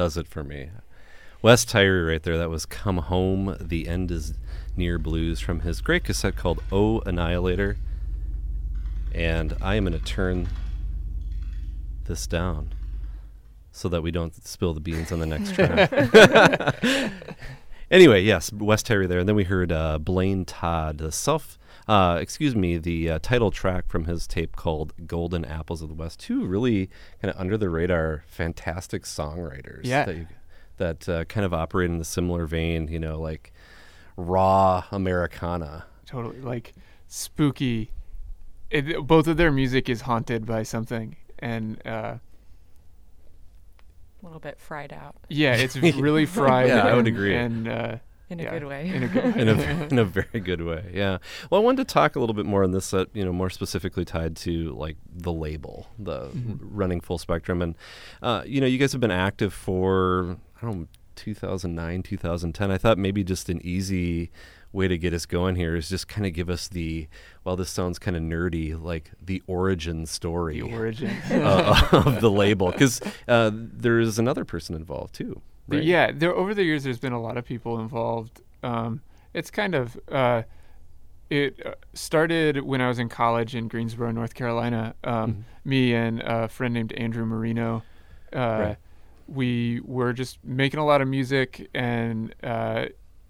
[0.00, 0.70] Does it for me.
[1.42, 2.38] Wes Tirey right there.
[2.38, 4.32] That was Come Home, The End is
[4.74, 7.76] Near Blues from his great cassette called Oh Annihilator.
[9.14, 10.48] And I am going to turn
[12.04, 12.72] this down
[13.72, 15.92] so that we don't spill the beans on the next track.
[17.90, 19.18] anyway, yes, Wes Terry there.
[19.18, 21.58] And then we heard uh, Blaine Todd, the self,
[21.90, 25.94] uh, excuse me, the uh, title track from his tape called Golden Apples of the
[25.94, 26.20] West.
[26.20, 26.88] Two really
[27.20, 30.04] kind of under the radar, fantastic songwriters Yeah.
[30.04, 30.26] that, you,
[30.76, 33.52] that uh, kind of operate in the similar vein, you know, like
[34.16, 35.86] raw Americana.
[36.06, 36.74] totally like
[37.08, 37.90] spooky.
[38.70, 42.18] It, both of their music is haunted by something, and uh,
[44.22, 45.76] A little bit fried out yeah, it's
[46.06, 46.68] really fried.
[46.68, 47.34] Yeah, I would and- agree.
[47.34, 47.96] And uh,
[48.30, 48.88] in a yeah, good way.
[48.88, 49.40] In a good way.
[49.42, 50.90] in a in a very good way.
[50.94, 51.18] Yeah.
[51.50, 53.50] Well, I wanted to talk a little bit more on this, uh, you know, more
[53.50, 56.30] specifically tied to like the label, the
[56.60, 57.74] running full spectrum, and
[58.22, 60.86] uh, you know, you guys have been active for I don't know.
[61.16, 64.30] 2009 2010 i thought maybe just an easy
[64.72, 67.08] way to get us going here is just kind of give us the
[67.44, 71.10] well this sounds kind of nerdy like the origin story The origin.
[71.30, 75.82] uh, of the label because uh, there is another person involved too right?
[75.84, 78.40] Yeah, there over the years, there's been a lot of people involved.
[78.62, 79.00] Um,
[79.34, 80.42] it's kind of uh,
[81.30, 84.94] it uh, started when I was in college in Greensboro, North Carolina.
[85.04, 85.44] Um, Mhm.
[85.64, 87.82] Me and a friend named Andrew Marino,
[88.32, 88.76] uh, Right.
[89.28, 92.86] we were just making a lot of music, and uh,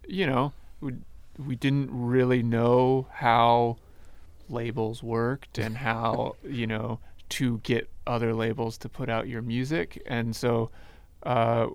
[0.09, 0.93] you know, we
[1.45, 3.79] we didn't really know how
[4.49, 7.01] labels worked and how you know
[7.31, 10.71] to get other labels to put out your music, and so
[11.25, 11.67] uh,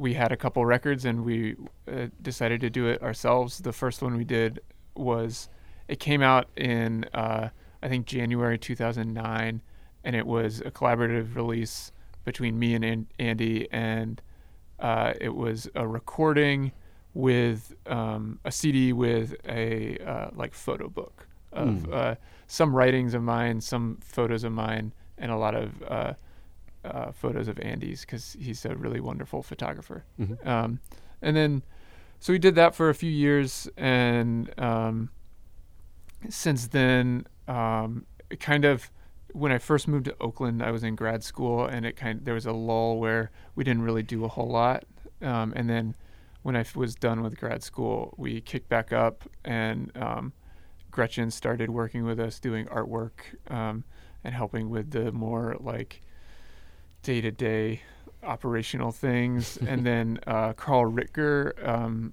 [0.00, 1.54] we had a couple records and we
[1.86, 3.58] uh, decided to do it ourselves.
[3.58, 4.60] The first one we did
[4.96, 5.50] was
[5.88, 7.50] it came out in uh,
[7.82, 9.60] I think January 2009,
[10.02, 11.92] and it was a collaborative release
[12.24, 14.22] between me and An- Andy, and
[14.78, 16.72] uh, it was a recording
[17.12, 22.14] with um, a CD with a uh, like photo book of uh,
[22.46, 25.82] some writings of mine, some photos of mine, and a lot of
[26.84, 30.04] uh, photos of Andy's because he's a really wonderful photographer.
[30.18, 30.46] Mhm.
[30.46, 30.80] Um,
[31.22, 31.62] and then,
[32.18, 35.10] so we did that for a few years, and um,
[36.28, 38.90] since then, um, it kind of
[39.32, 42.24] when I first moved to Oakland, I was in grad school, and it kind of,
[42.24, 44.84] there was a lull where we didn't really do a whole lot.
[45.22, 45.94] Um, and then
[46.42, 50.32] when I was done with grad school, we kicked back up, and um,
[50.90, 53.84] Gretchen started working with us doing artwork um,
[54.24, 56.00] and helping with the more like
[57.02, 57.82] day to day
[58.22, 59.56] operational things.
[59.66, 62.12] and then uh, Carl Ritger, um,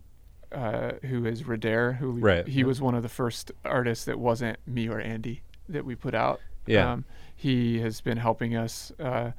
[0.52, 4.18] uh, who is Redare, who we, Right, he was one of the first artists that
[4.20, 6.40] wasn't me or Andy that we put out.
[6.66, 6.92] Yeah.
[6.94, 7.06] Um,
[7.36, 9.32] he has been helping us uh,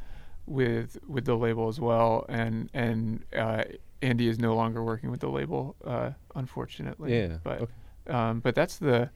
[0.47, 3.65] with with the label as well, and and uh,
[4.03, 7.19] Andy is no longer working with the label, uh, unfortunately.
[7.19, 7.73] Yeah, But okay.
[8.09, 9.11] um, but that's the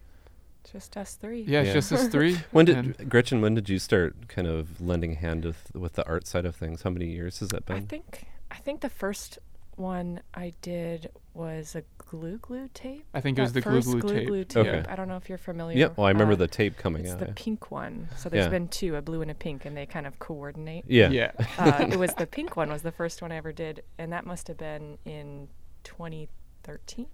[0.70, 1.42] Just us three.
[1.42, 1.72] yeah, Yeah.
[1.72, 2.36] just us three.
[2.52, 5.94] when did and- Gretchen when did you start kind of lending a hand with with
[5.94, 7.76] the art side of things how many years has that been?
[7.76, 9.38] I been think I think the first
[9.76, 13.06] one I did was a glue glue tape.
[13.14, 14.28] I think it was the glue glue, glue tape.
[14.28, 14.66] glue tape.
[14.66, 14.84] Okay.
[14.88, 15.76] I don't know if you're familiar.
[15.78, 17.32] yeah well I remember Uh, the tape coming It's out the yeah.
[17.34, 18.08] pink one.
[18.16, 18.50] So there's Yeah.
[18.50, 20.84] been two, a blue and a pink, and they kind of coordinate.
[20.86, 21.32] yeah Yeah.
[21.58, 24.26] uh, it was the pink one was the first one I ever did, and that
[24.26, 25.48] must have been in
[25.84, 27.06] 2013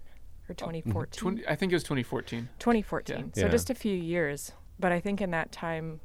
[0.49, 0.65] or mm-hmm.
[0.91, 1.19] 2014.
[1.19, 2.49] 20, I think it was 2014.
[2.59, 3.33] 2014.
[3.35, 3.47] So Yeah.
[3.49, 5.99] just a few years, but I think in that time,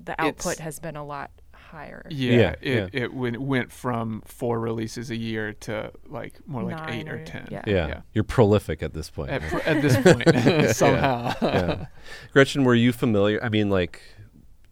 [0.00, 2.04] the output It's- has been a lot higher.
[2.10, 6.76] Yeah, Yeah, it it went, went from four releases a year to like more like
[6.76, 7.48] Nine eight or or- ten.
[7.50, 7.62] yeah.
[7.66, 7.86] yeah.
[7.88, 8.00] yeah.
[8.12, 9.48] you're prolific at this point At, yeah.
[9.50, 11.32] pr- at this point, somehow.
[11.40, 11.86] yeah.
[12.32, 13.42] Gretchen, were you familiar?
[13.42, 14.02] I mean, like,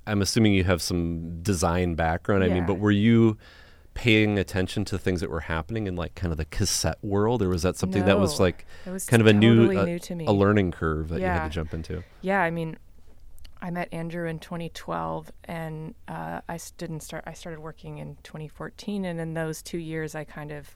[0.07, 2.43] I'm assuming you have some design background.
[2.45, 3.39] I mean, but were you
[4.01, 7.51] paying attention to things that were happening in like kind of the cassette world, or
[7.51, 10.25] was that something that was like was kind of a new, uh, new to me.
[10.25, 12.03] a learning curve that you had to jump into?
[12.23, 12.79] Yeah, I mean,
[13.61, 17.25] I met Andrew in 2012, and uh, I didn't start.
[17.27, 20.75] I started working in 2014, and in those two years, I kind of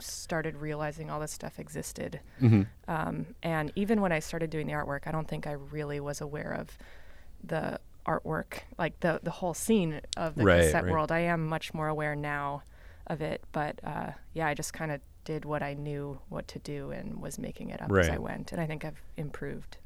[0.00, 2.18] started realizing all this stuff existed.
[2.42, 2.62] Mm-hmm.
[2.88, 6.20] Um, and even when I started doing the artwork, I don't think I really was
[6.20, 6.76] aware of
[7.44, 10.92] the artwork, like the the whole scene of the Right, cassette right.
[10.92, 11.10] world.
[11.12, 12.62] I am much more aware now
[13.06, 16.58] of it, but uh, yeah, I just kind of did what I knew what to
[16.58, 18.52] do and was making it up as I went.
[18.52, 19.78] And I think I've improved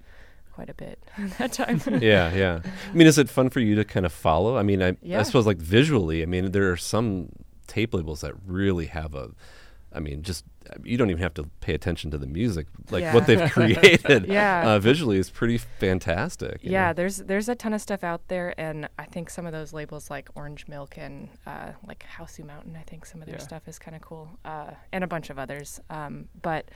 [0.52, 1.80] quite a bit in that time.
[2.02, 2.60] yeah, yeah.
[2.64, 4.56] I mean, is it fun for you to kind of follow?
[4.56, 6.22] I mean, I, I suppose like visually.
[6.22, 7.28] I mean, there are some
[7.68, 9.30] tape labels that really have a.
[9.92, 10.44] I mean, just
[10.84, 12.66] you don't even have to pay attention to the music.
[12.90, 13.14] Like Yeah.
[13.14, 14.72] what they've created Yeah.
[14.74, 16.58] uh, visually is pretty fantastic.
[16.62, 16.92] yeah, know?
[16.92, 20.10] there's there's a ton of stuff out there, and I think some of those labels
[20.10, 23.42] like Orange Milk and uh, like Hausu Mountain, I think some of their Yeah.
[23.42, 25.80] stuff is kind of cool, uh, and a bunch of others.
[25.88, 26.68] Um, but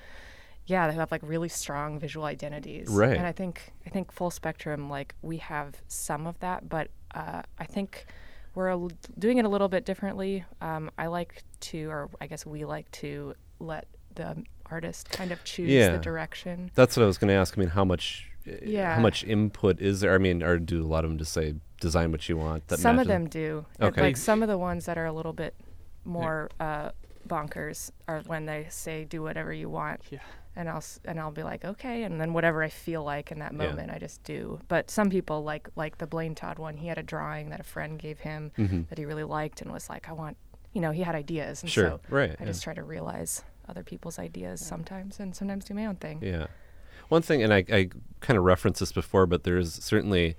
[0.66, 3.16] yeah, they have like really strong visual identities, Right.
[3.16, 7.42] And I think I think Full Spectrum, like we have some of that, but uh,
[7.58, 8.06] I think
[8.54, 10.44] we're a l- doing it a little bit differently.
[10.60, 15.42] Um, I like to, or I guess we like to let the artist kind of
[15.44, 15.90] choose Yeah.
[15.92, 16.70] the direction.
[16.74, 17.56] That's what I was going to ask.
[17.56, 18.94] I mean, how much, uh, Yeah.
[18.96, 20.14] how much input is there?
[20.14, 22.68] I mean, or do a lot of them just say design what you want?
[22.68, 23.64] That some of them do.
[23.80, 24.00] Okay.
[24.00, 25.54] Like some of the ones that are a little bit
[26.04, 26.90] more uh,
[27.28, 30.00] bonkers are when they say do whatever you want.
[30.10, 30.18] Yeah.
[30.54, 33.52] And I'll and I'll be like okay, and then whatever I feel like in that
[33.52, 33.58] Yeah.
[33.68, 34.60] moment, I just do.
[34.68, 36.76] But some people like like the Blaine Todd one.
[36.76, 38.88] He had a drawing that a friend gave him Mhm.
[38.88, 40.36] that he really liked, and was like, I want,
[40.74, 42.30] you know, he had ideas, and Sure, so right.
[42.38, 42.46] I yeah.
[42.46, 46.18] just try to realize other people's ideas sometimes, and sometimes do my own thing.
[46.20, 46.48] Yeah.
[47.08, 47.88] One thing, and I, I
[48.20, 50.36] kind of referenced this before, but there's certainly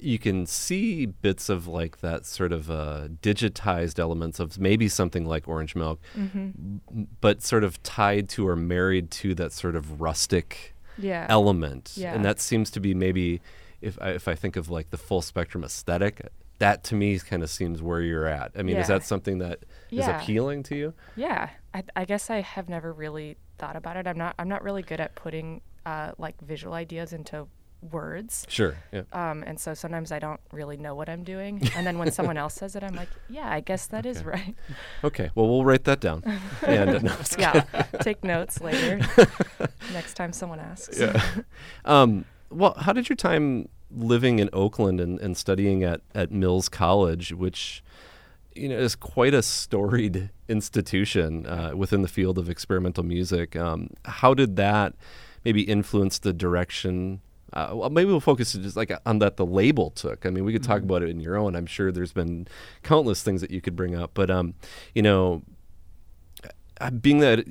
[0.00, 5.24] you can see bits of like that sort of uh, digitized elements of maybe something
[5.26, 6.80] like orange milk, m-
[7.20, 11.26] but sort of tied to or married to that sort of rustic Yeah.
[11.28, 11.92] element.
[11.96, 12.14] Yeah.
[12.14, 13.40] And that seems to be maybe
[13.80, 16.20] if I, if I think of like the full spectrum aesthetic,
[16.58, 18.50] that to me kind of seems where you're at.
[18.56, 19.60] I mean, is that something that
[19.90, 20.20] is Yeah.
[20.20, 20.94] appealing to you?
[21.14, 24.06] Yeah, I, I guess I have never really thought about it.
[24.08, 24.34] I'm not.
[24.40, 27.46] I'm not really good at putting uh, like visual ideas into
[27.80, 28.44] words.
[28.48, 28.76] Sure.
[28.92, 29.02] Yeah.
[29.12, 31.62] Um, and so sometimes I don't really know what I'm doing.
[31.76, 34.28] And then when someone else says it, I'm like, yeah, I guess that is Okay.
[34.28, 34.54] right.
[35.04, 35.30] Okay.
[35.34, 36.22] Well, we'll write that down.
[36.66, 37.62] and uh, no, yeah,
[38.00, 39.00] take notes later.
[39.92, 40.98] Next time someone asks.
[40.98, 41.22] yeah.
[41.84, 46.68] um, well, how did your time living in Oakland and, and studying at, at Mills
[46.68, 47.82] College, which
[48.54, 53.54] you know is quite a storied institution uh, within the field of experimental music?
[53.54, 54.94] Um, how did that
[55.44, 57.20] maybe influence the direction?
[57.52, 60.26] Uh, well, maybe we'll focus just like on that the label took.
[60.26, 61.56] I mean, we could talk about it in your own.
[61.56, 62.46] I'm sure there's been
[62.82, 64.54] countless things that you could bring up, but um,
[64.94, 65.42] you know,
[66.80, 67.44] uh, being that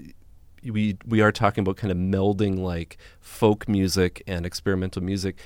[0.64, 5.38] we we are talking about kind of melding like folk music and experimental music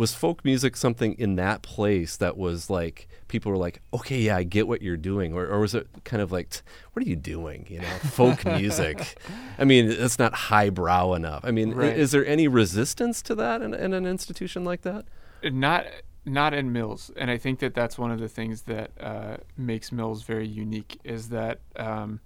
[0.00, 4.36] was folk music something in that place that was like people were like okay yeah
[4.36, 6.62] i get what you're doing or, or was it kind of like
[6.92, 7.66] what are you doing?
[7.68, 9.18] You know folk music.
[9.58, 11.42] I mean that's not highbrow enough.
[11.44, 11.96] I mean Right.
[11.96, 15.04] is there any resistance to that in, in an institution like that?
[15.42, 15.86] Not
[16.26, 19.90] not in Mills, and I think that that's one of the things that uh, makes
[19.90, 22.20] Mills very unique is that um,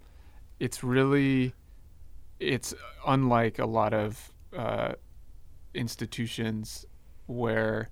[0.58, 1.54] it's really
[2.40, 2.74] it's
[3.06, 4.94] unlike a lot of uh,
[5.74, 6.86] institutions
[7.26, 7.90] where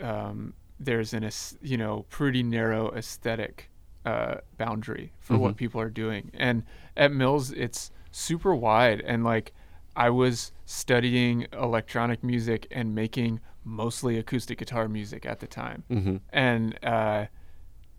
[0.00, 1.28] um, there's an
[1.62, 3.70] you know pretty narrow aesthetic
[4.04, 6.62] uh, boundary for what people are doing, and
[6.96, 9.52] at Mills it's super wide and like
[9.96, 16.16] I was studying electronic music and making mostly acoustic guitar music at the time, mm-hmm.
[16.32, 17.26] and uh,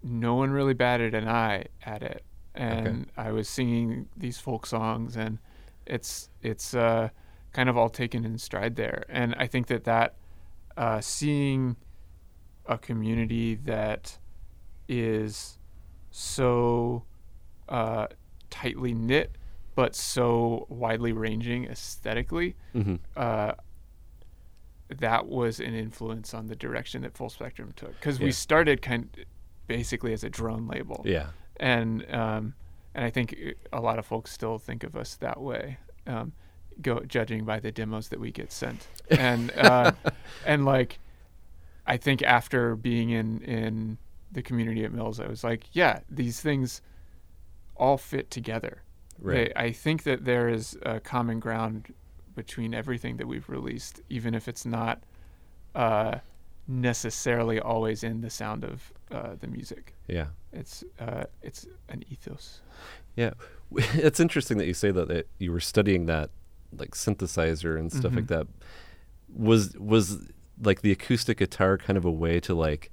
[0.04, 2.24] no one really batted an eye at it.
[2.54, 5.40] And I was singing these folk songs, and
[5.86, 7.10] it's it's uh,
[7.58, 9.04] kind of all taken in stride there.
[9.10, 10.14] And I think that that
[10.78, 11.76] uh, seeing
[12.68, 14.20] a community that
[14.88, 15.58] is
[16.12, 17.04] so
[17.68, 18.06] uh,
[18.52, 19.32] tightly knit
[19.74, 22.96] but so widely ranging aesthetically Mm-hmm.
[23.16, 23.54] uh,
[25.00, 28.26] that was an influence on the direction that Full Spectrum took because Yeah.
[28.26, 29.10] we started kind
[29.68, 31.28] basically as a drone label, yeah
[31.60, 32.54] and um,
[32.96, 33.36] and I think
[33.74, 36.32] a lot of folks still think of us that way, um,
[36.82, 39.92] go judging by the demos that we get sent, and uh,
[40.46, 41.00] and like
[41.86, 43.98] I think after being in in
[44.32, 46.82] the community at Mills, I was like, yeah, these things
[47.76, 48.84] all fit together.
[49.20, 51.94] right They, I think that there is a common ground
[52.36, 55.02] between everything that we've released, even if it's not
[55.76, 56.20] uh,
[56.68, 59.94] necessarily always in the sound of uh, the music.
[60.08, 62.62] yeah It's uh, it's an ethos.
[63.16, 63.34] Yeah,
[63.76, 66.30] it's interesting that you say that, that you were studying that
[66.76, 68.48] like synthesizer and stuff like that.
[69.36, 70.18] Was was
[70.62, 72.92] like the acoustic guitar kind of a way to like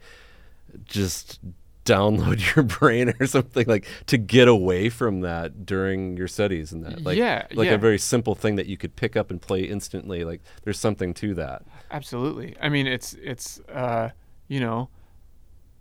[0.84, 1.40] just
[1.84, 6.84] download your brain or something like to get away from that during your studies and
[6.84, 7.74] that like Yeah, like yeah.
[7.74, 11.12] a very simple thing that you could pick up and play instantly like there's something
[11.14, 12.56] to that Absolutely.
[12.60, 14.10] I mean, it's it's uh,
[14.48, 14.88] you know,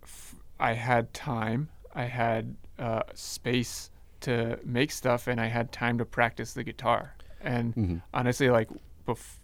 [0.02, 3.90] f- I had time, I had uh, space
[4.20, 7.16] to make stuff, and I had time to practice the guitar.
[7.44, 7.96] And Mm-hmm.
[8.12, 8.68] honestly, like
[9.06, 9.38] bef-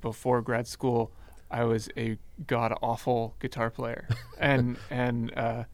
[0.00, 1.12] before grad school,
[1.50, 2.16] I was a
[2.46, 4.08] god awful guitar player,
[4.38, 5.64] and and uh,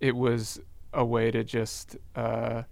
[0.00, 0.60] it was
[0.92, 2.62] a way to just uh,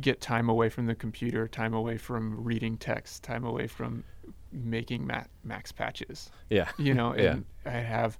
[0.00, 4.04] get time away from the computer, time away from reading text, time away from
[4.52, 6.30] making ma- max patches.
[6.50, 7.32] yeah You know, Yeah.
[7.32, 8.18] and I have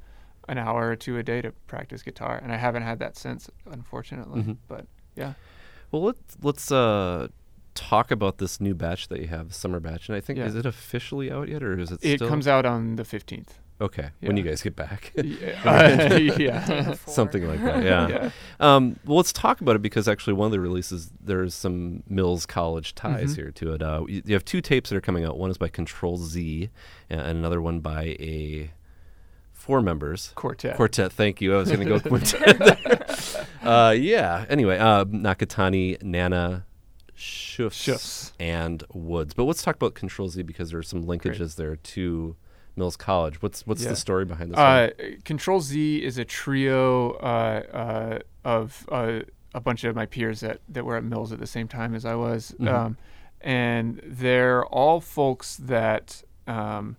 [0.49, 3.51] an hour or two a day to practice guitar, and I haven't had that since,
[3.71, 4.41] unfortunately.
[4.43, 4.53] Mm-hmm.
[4.67, 4.87] But
[5.17, 5.35] yeah,
[5.91, 7.29] well let's let's uh
[7.79, 10.47] talk about this new batch that you have summer batch and i think Yeah.
[10.47, 13.59] is it officially out yet or is it it still comes out on the fifteenth.
[13.81, 15.61] okay when you guys get back yeah,
[16.13, 16.95] uh, yeah.
[17.07, 18.09] Something like that yeah.
[18.09, 18.31] Yeah.
[18.59, 22.45] Um, well, let's talk about it because actually one of the releases there's some Mills
[22.47, 23.37] College ties Mhm.
[23.37, 23.83] here to it.
[23.83, 25.39] Uh, you, you have two tapes that are coming out.
[25.39, 26.71] One is by Control Z,
[27.09, 28.73] and another one by a
[29.53, 30.77] four members quartet.
[30.77, 31.13] quartet.
[31.13, 31.55] Thank you.
[31.55, 33.47] I was going to go quintet.
[33.63, 34.45] uh, yeah.
[34.49, 36.65] Anyway, uh, Nakatani, Nana,
[37.19, 38.33] Shufs.
[38.39, 39.35] and Woods.
[39.35, 42.37] But let's talk about Control Z because there are some linkages there to
[42.77, 43.43] Mills College.
[43.43, 43.91] What's what's Yeah.
[43.91, 44.59] the story behind this?
[44.59, 44.91] Uh?
[45.25, 49.21] Control Z is a trio uh, uh, of uh,
[49.55, 52.05] a bunch of my peers that, that were at Mills at the same time as
[52.05, 52.55] I was.
[52.61, 52.69] Mhm.
[52.73, 52.97] Um,
[53.41, 56.97] and they're all folks that um,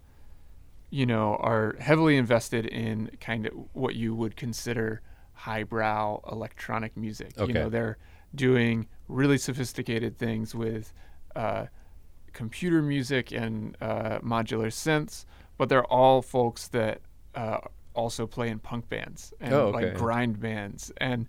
[0.91, 5.01] you know, are heavily invested in kind of what you would consider
[5.33, 7.31] highbrow electronic music.
[7.37, 7.47] Okay.
[7.47, 7.97] You know, they're
[8.35, 10.93] doing really sophisticated things with
[11.35, 11.65] uh,
[12.33, 15.25] computer music and uh, modular synths,
[15.57, 17.01] but they're all folks that
[17.35, 17.57] uh,
[17.93, 19.87] also play in punk bands and Oh, okay.
[19.87, 21.25] like grind bands, and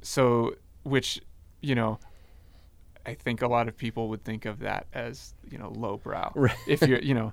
[0.00, 0.54] so
[0.84, 1.20] which
[1.60, 1.98] you know.
[3.04, 6.56] I think a lot of people would think of that as you know lowbrow Right.
[6.68, 7.32] if you're you know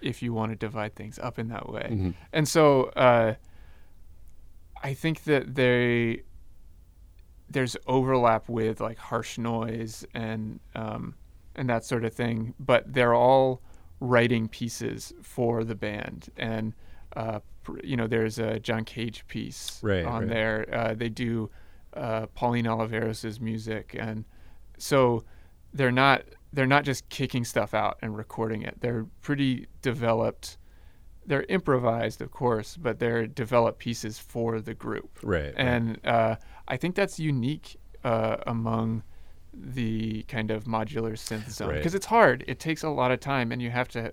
[0.00, 1.88] if you want to divide things up in that way.
[1.90, 2.14] Mhm.
[2.32, 3.34] And so uh,
[4.82, 6.22] I think that they
[7.50, 11.14] there's overlap with like harsh noise and um,
[11.56, 13.60] and that sort of thing, but they're all
[13.98, 16.72] writing pieces for the band and
[17.16, 17.40] uh,
[17.82, 20.28] you know there's a John Cage piece Right, on right.
[20.28, 20.66] there.
[20.72, 21.50] Uh, they do
[21.94, 24.24] uh, Pauline Oliveros' music and
[24.78, 25.24] so
[25.74, 26.22] they're not
[26.52, 28.76] they're not just kicking stuff out and recording it.
[28.80, 30.56] They're pretty developed.
[31.26, 35.20] They're improvised, of course, but they're developed pieces for the group.
[35.22, 35.44] Right.
[35.44, 35.54] right.
[35.56, 36.36] And uh,
[36.70, 39.02] I think that's unique uh, among
[39.52, 41.76] the kind of modular synth zone Right.
[41.78, 42.44] because it's hard.
[42.46, 44.12] It takes a lot of time, and you have to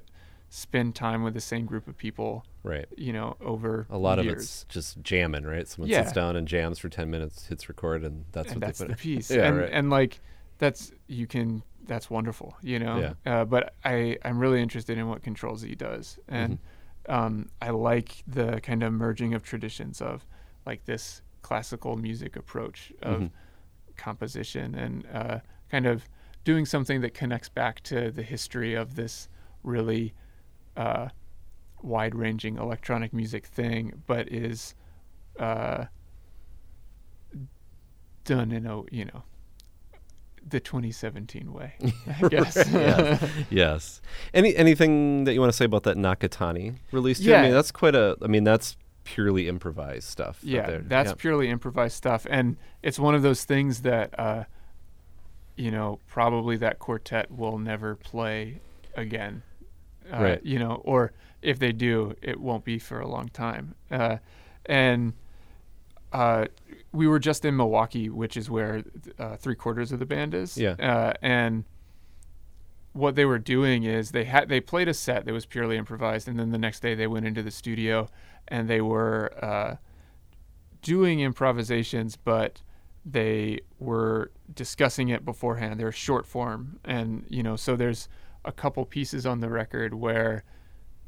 [0.50, 2.46] spend time with the same group of people.
[2.64, 2.86] right.
[2.98, 4.44] You know, over A lot of years.
[4.44, 5.68] it's just jamming, right?
[5.68, 6.02] Someone Yeah.
[6.04, 8.86] sits down and jams for 10 minutes, hits record, and that's and what that's they
[8.88, 9.30] the put piece.
[9.38, 9.70] Yeah, and right.
[9.72, 10.20] and like
[10.58, 13.16] that's you can that's wonderful, you know.
[13.26, 13.42] Yeah.
[13.42, 16.58] Uh, but I I'm really interested in what Control Z does, and
[17.08, 17.14] Mm-hmm.
[17.14, 20.26] um, I like the kind of merging of traditions of
[20.66, 23.32] like this classical music approach of Mhm.
[23.96, 25.40] composition and uh,
[25.72, 25.98] kind of
[26.44, 29.30] doing something that connects back to the history of this
[29.64, 30.14] really
[30.76, 31.08] uh,
[31.82, 34.76] wide-ranging electronic music thing, but is
[35.40, 35.86] uh,
[38.26, 39.24] done in a you know
[40.50, 41.74] the 2017 way,
[42.22, 42.56] I guess.
[42.72, 43.30] yes.
[43.50, 44.02] yes.
[44.34, 47.20] Any anything that you want to say about that Nakatani release?
[47.20, 47.34] too?
[47.36, 48.16] I mean, that's quite a.
[48.22, 48.78] I mean, that's
[49.08, 50.40] purely improvised stuff.
[50.44, 51.16] yeah, that's yeah.
[51.18, 54.44] purely improvised stuff, and it's one of those things that uh,
[55.56, 58.60] you know probably that quartet will never play
[58.96, 59.44] again.
[60.12, 60.44] Uh, Right.
[60.44, 63.76] You know, or if they do, it won't be for a long time.
[63.90, 64.18] Uh,
[64.66, 65.14] and
[66.12, 66.46] uh,
[66.92, 68.84] we were just in Milwaukee, which is where
[69.20, 70.58] uh, three quarters of the band is.
[70.58, 70.72] Yeah.
[70.72, 71.66] Uh, and
[72.98, 76.28] what they were doing is they had they played a set that was purely improvised,
[76.28, 78.10] and then the next day they went into the studio
[78.48, 79.76] and they were uh,
[80.82, 82.62] doing improvisations, but
[83.06, 85.80] they were discussing it beforehand.
[85.80, 88.10] They're short form, and you know, so there's
[88.46, 90.44] a couple pieces on the record where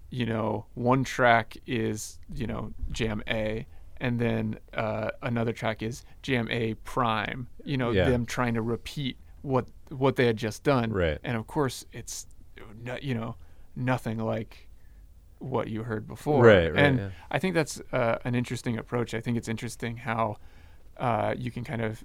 [0.09, 3.65] you know one track is you know jam A,
[3.97, 7.47] and then uh, another track is jam A prime.
[7.63, 8.09] You know, Yeah.
[8.09, 11.17] them trying to repeat what what they had just done, Right.
[11.23, 12.27] and of course it's
[13.01, 13.35] you know
[13.75, 14.67] nothing like
[15.39, 17.09] what you heard before Right, right, and yeah.
[17.31, 20.35] i think that's uh, an interesting approach i think it's interesting how
[20.97, 22.03] uh, you can kind of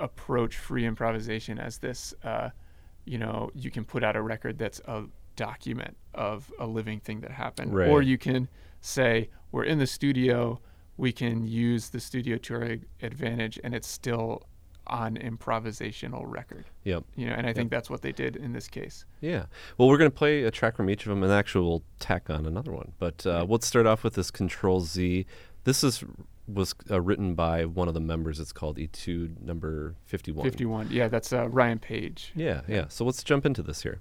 [0.00, 2.50] approach free improvisation as this uh,
[3.04, 5.04] you know you can put out a record that's a
[5.36, 7.88] document of a living thing that happened Right.
[7.88, 8.48] or you can
[8.80, 10.60] say we're in the studio
[10.96, 14.42] we can use the studio to our advantage and it's still
[14.86, 17.04] on improvisational record Yep.
[17.16, 19.46] you know and i think that's what they did in this case Yeah.
[19.78, 22.28] Well, we're going to play a track from each of them, and actually we'll tack
[22.28, 22.92] on another one.
[22.98, 25.24] But uh, let's start off with this Control Z.
[25.64, 26.04] This is
[26.46, 28.38] was uh, written by one of the members.
[28.38, 30.44] It's called Etude Number Fifty One.
[30.44, 32.84] 51 yeah that's uh, ryan page Yeah, yeah.
[32.88, 34.00] So let's jump into this here.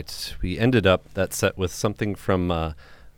[0.00, 0.34] Right.
[0.42, 2.72] We ended up that set with something from uh,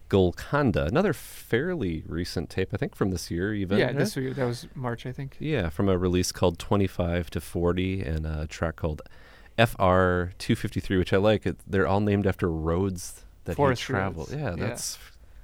[0.09, 3.79] Golconda, another fairly recent tape, I think from this year even.
[3.79, 3.97] yeah, right?
[3.97, 5.37] this year that was March, I think.
[5.39, 9.03] Yeah, from a release called 25 to 40 and a track called
[9.59, 11.47] FR 253, which I like.
[11.47, 14.31] It, they're all named after roads that Forest he traveled.
[14.31, 14.41] roads.
[14.43, 14.67] Yeah, Yeah.
[14.69, 14.99] that's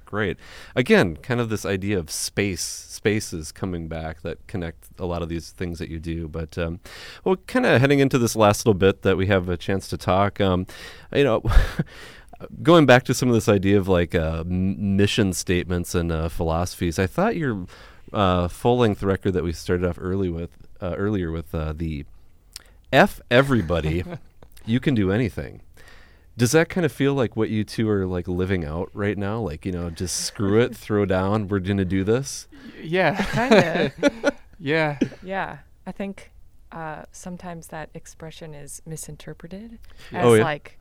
[0.09, 0.37] great.
[0.75, 5.29] Again, kind of this idea of space, spaces coming back that connect a lot of
[5.29, 6.27] these things that you do.
[6.27, 6.79] But, um,
[7.23, 9.97] well, kind of heading into this last little bit that we have a chance to
[9.97, 10.65] talk, um,
[11.13, 11.43] you know.
[12.63, 16.97] going back to some of this idea of like uh, mission statements and uh, philosophies,
[16.97, 17.67] I thought your
[18.11, 20.49] uh, full length record that we started off early with
[20.81, 22.05] uh, earlier with uh, the
[22.91, 24.03] F everybody,
[24.65, 25.61] you can do anything.
[26.39, 29.39] Does that kind of feel like what you two are like living out right now?
[29.41, 31.49] Like you know, just screw it, throw down.
[31.49, 32.47] We're gonna do this.
[32.81, 33.21] Yeah.
[33.33, 34.33] Kinda.
[34.59, 34.97] yeah.
[35.21, 35.57] yeah.
[35.85, 36.31] I think
[36.71, 39.79] uh, sometimes that expression is misinterpreted
[40.13, 40.19] Yeah.
[40.19, 40.43] as Oh, yeah?
[40.43, 40.79] like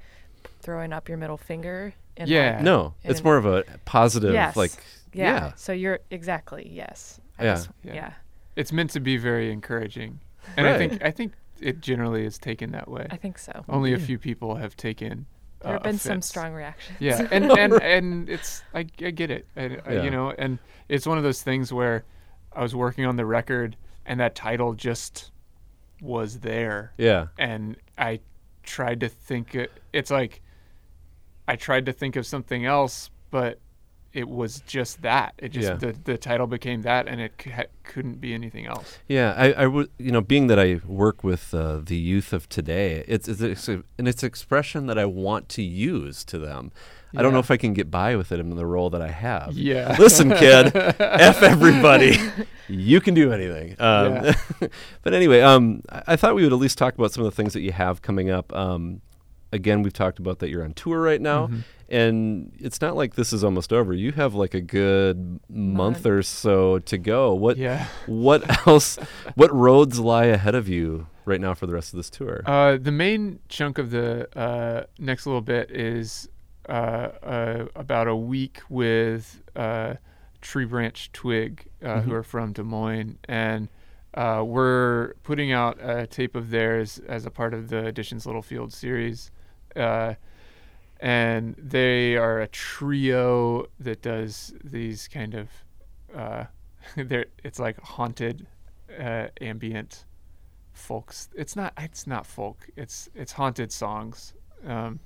[0.61, 1.93] throwing up your middle finger.
[2.17, 2.55] And Yeah.
[2.57, 4.55] like- No, it's And- more of a positive, Yes.
[4.55, 4.71] like
[5.13, 5.25] yeah.
[5.33, 5.53] yeah.
[5.57, 7.21] So you're exactly yes.
[7.39, 7.55] I Yeah.
[7.55, 7.95] just- Yeah.
[7.95, 8.13] yeah.
[8.55, 10.21] It's meant to be very encouraging.
[10.57, 13.09] And I think I think it generally is taken that way.
[13.11, 13.65] I think so.
[13.69, 15.27] Only a few people have taken
[15.61, 16.97] There uh, have been some strong reactions.
[17.01, 20.03] Yeah, and and and it's I, I get it, I, I- Yeah.
[20.05, 20.59] you know, and
[20.89, 22.05] it's one of those things where
[22.53, 23.77] I was working on the record
[24.07, 25.31] and that title just
[26.01, 28.21] was there, yeah, and I
[28.63, 30.41] tried to think it, it's like
[31.49, 33.59] I tried to think of something else, but
[34.13, 35.35] it was just that.
[35.39, 35.75] It just Yeah.
[35.75, 37.53] the the title became that, and it c-
[37.85, 38.99] couldn't be anything else.
[39.07, 42.49] Yeah, I, I would, you know, being that I work with uh, the youth of
[42.49, 46.73] today, it's it's, a, and it's expression that I want to use to them.
[47.17, 49.09] I don't know if I can get by with it in the role that I
[49.09, 49.55] have.
[49.55, 49.97] Yeah.
[49.99, 52.19] Listen, kid, f everybody.
[52.69, 53.77] You can do anything.
[53.81, 54.35] Um, Yeah.
[55.03, 57.35] but anyway, um, I, I thought we would at least talk about some of the
[57.35, 58.55] things that you have coming up.
[58.55, 59.01] Um,
[59.53, 61.61] again, we've talked about that you're on tour right now, Mm-hmm.
[61.89, 63.93] And it's not like this is almost over.
[63.95, 66.07] You have like a good month Month.
[66.07, 67.35] or so to go.
[67.35, 67.87] What Yeah.
[68.07, 68.99] what else?
[69.35, 72.43] what roads lie ahead of you right now for the rest of this tour?
[72.47, 76.29] Uh, the main chunk of the uh, next little bit is
[76.69, 76.73] uh,
[77.23, 79.95] uh, about a week with uh,
[80.43, 83.69] Tree Branch Twig, uh, who are from Des Moines, and
[84.15, 88.73] uh, we're putting out a tape of theirs as a part of the Editions Littlefield
[88.73, 89.31] series.
[91.01, 95.49] And they are a trio that does these kind of
[96.15, 96.45] uh,
[96.97, 98.47] they're it's like haunted
[98.99, 100.05] uh, ambient
[100.73, 101.29] folks.
[101.37, 102.69] It's not it's not folk.
[102.77, 104.35] It's it's haunted songs.
[104.67, 104.99] Um,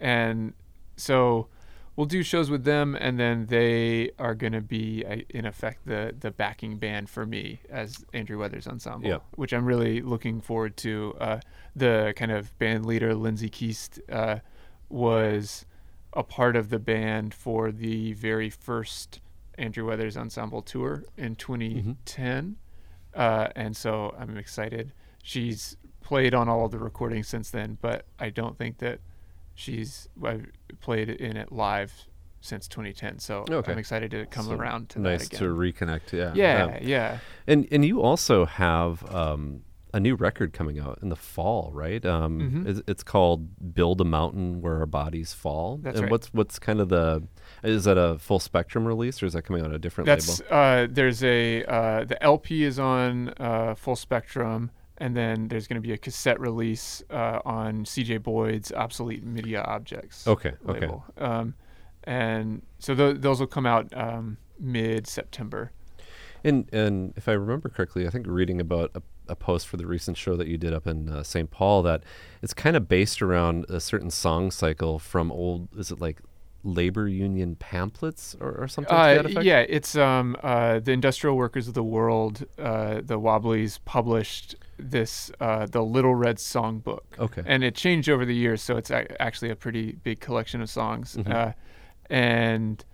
[0.00, 0.52] and
[0.96, 1.48] so
[1.96, 5.86] we'll do shows with them and then they are going to be uh, in effect
[5.86, 9.22] the the backing band for me as andrew weathers ensemble Yep.
[9.36, 11.14] which i'm really looking forward to.
[11.18, 11.40] Uh,
[11.74, 14.36] the kind of band leader lindsay keast uh,
[14.88, 15.66] was
[16.12, 19.20] a part of the band for the very first
[19.58, 22.56] andrew weathers ensemble tour in 2010
[23.14, 24.92] uh, and so I'm excited.
[25.22, 29.00] She's played on all of the recordings since then, but I don't think that
[29.54, 30.46] she's I've
[30.82, 31.92] played in it live
[32.42, 33.18] since 2010.
[33.20, 33.72] So Okay.
[33.72, 36.12] I'm excited to come So around to nice that to reconnect.
[36.12, 36.32] Yeah.
[36.34, 37.18] yeah, Um, yeah.
[37.46, 39.62] and and you also have um,
[39.94, 42.04] a new record coming out in the fall, right?
[42.04, 42.68] Um, Mhm.
[42.68, 46.10] it's, it's called "Build a Mountain Where Our Bodies Fall." That's and right.
[46.10, 47.22] what's what's kind of the
[47.62, 50.40] is that a full spectrum release or is that coming out on a different That's
[50.40, 50.54] label?
[50.54, 55.80] uh, there's a uh, the LP is on uh, Full Spectrum, and then there's going
[55.80, 60.26] to be a cassette release uh, on CJ Boyd's Obsolete Media Objects.
[60.26, 60.90] Okay, okay.
[61.18, 61.54] Um,
[62.04, 65.72] and so th- those will come out um, mid September.
[66.44, 69.86] And and if I remember correctly, I think reading about a, a post for the
[69.86, 71.50] recent show that you did up in uh, St.
[71.50, 72.02] Paul that
[72.42, 75.68] it's kind of based around a certain song cycle from old.
[75.76, 76.20] Is it like
[76.64, 79.44] labor union pamphlets or, or something to Uh, that effect?
[79.46, 85.30] yeah, it's um, uh, the Industrial Workers of the World, uh, the Wobblies published this
[85.40, 87.00] uh, the Little Red Songbook.
[87.18, 87.42] Okay.
[87.46, 90.68] and it changed over the years, so it's a- actually a pretty big collection of
[90.68, 91.16] songs.
[91.16, 91.32] Mhm.
[91.32, 91.52] Uh,
[92.10, 92.84] and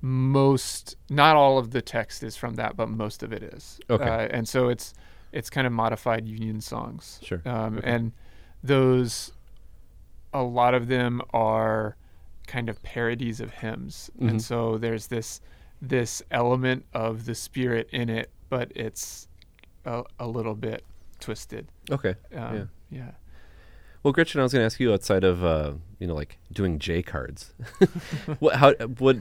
[0.00, 3.78] most, not all of the text is from that, but most of it is.
[3.88, 4.04] Okay.
[4.04, 4.92] Uh, and so it's
[5.32, 7.18] it's kind of modified Union songs.
[7.22, 7.40] Sure.
[7.46, 7.90] Um, Okay.
[7.90, 8.12] And
[8.62, 9.32] those,
[10.32, 11.96] a lot of them are
[12.46, 14.28] kind of parodies of hymns, Mhm.
[14.30, 15.40] and so there's this
[15.80, 19.26] this element of the spirit in it, but it's
[19.84, 20.84] a, a little bit
[21.18, 21.66] twisted.
[21.90, 22.14] Okay.
[22.36, 22.64] Um, Yeah.
[22.90, 23.10] yeah.
[24.04, 26.78] Well, Gretchen, I was going to ask you outside of uh, you know like doing
[26.78, 27.52] J cards.
[28.38, 29.16] what how what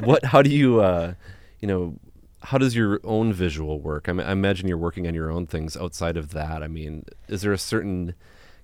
[0.00, 1.14] what how do you uh,
[1.60, 1.94] you know
[2.42, 4.08] how does your own visual work?
[4.08, 6.62] I imagine you're working on your own things outside of that.
[6.62, 8.14] I mean, is there a certain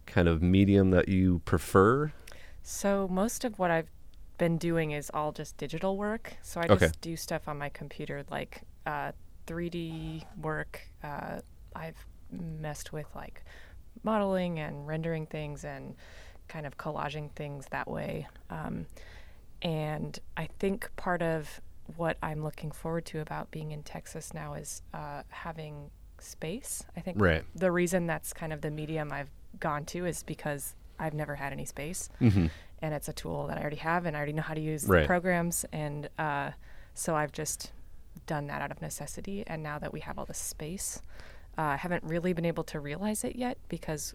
[0.07, 2.12] kind of medium that you prefer?
[2.62, 3.89] So most of what I've
[4.39, 6.35] been doing is all just digital work.
[6.43, 6.89] So I Okay.
[6.89, 9.12] just do stuff on my computer, like uh,
[9.47, 10.81] 3D work.
[11.03, 11.40] Uh,
[11.74, 13.44] I've messed with like
[14.03, 15.94] modeling and rendering things and
[16.49, 18.27] kind of collaging things that way.
[18.51, 18.86] Um,
[19.62, 21.61] and I think part of
[21.97, 26.85] what I'm looking forward to about being in Texas now is uh, having space.
[26.97, 27.45] I think Right.
[27.55, 29.31] the reason that's kind of the medium I've
[29.61, 32.47] gone to is because I've never had any space, hmm
[32.81, 34.87] and it's a tool that I already have, and I already know how to use
[34.89, 35.03] Right.
[35.03, 36.51] the programs, and uh,
[36.95, 37.71] so I've just
[38.27, 39.45] done that out of necessity.
[39.47, 41.01] And now that we have all this space,
[41.57, 44.15] uh, I haven't really been able to realize it yet because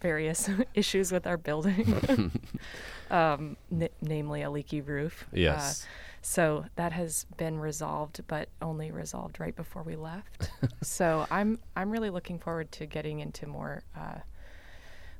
[0.00, 1.94] various issues with our building,
[3.10, 5.24] um, n- namely a leaky roof.
[5.32, 5.86] Uh, Yes.
[6.28, 10.50] So that has been resolved, but only resolved right before we left.
[10.82, 14.18] so I'm I'm really looking forward to getting into more uh,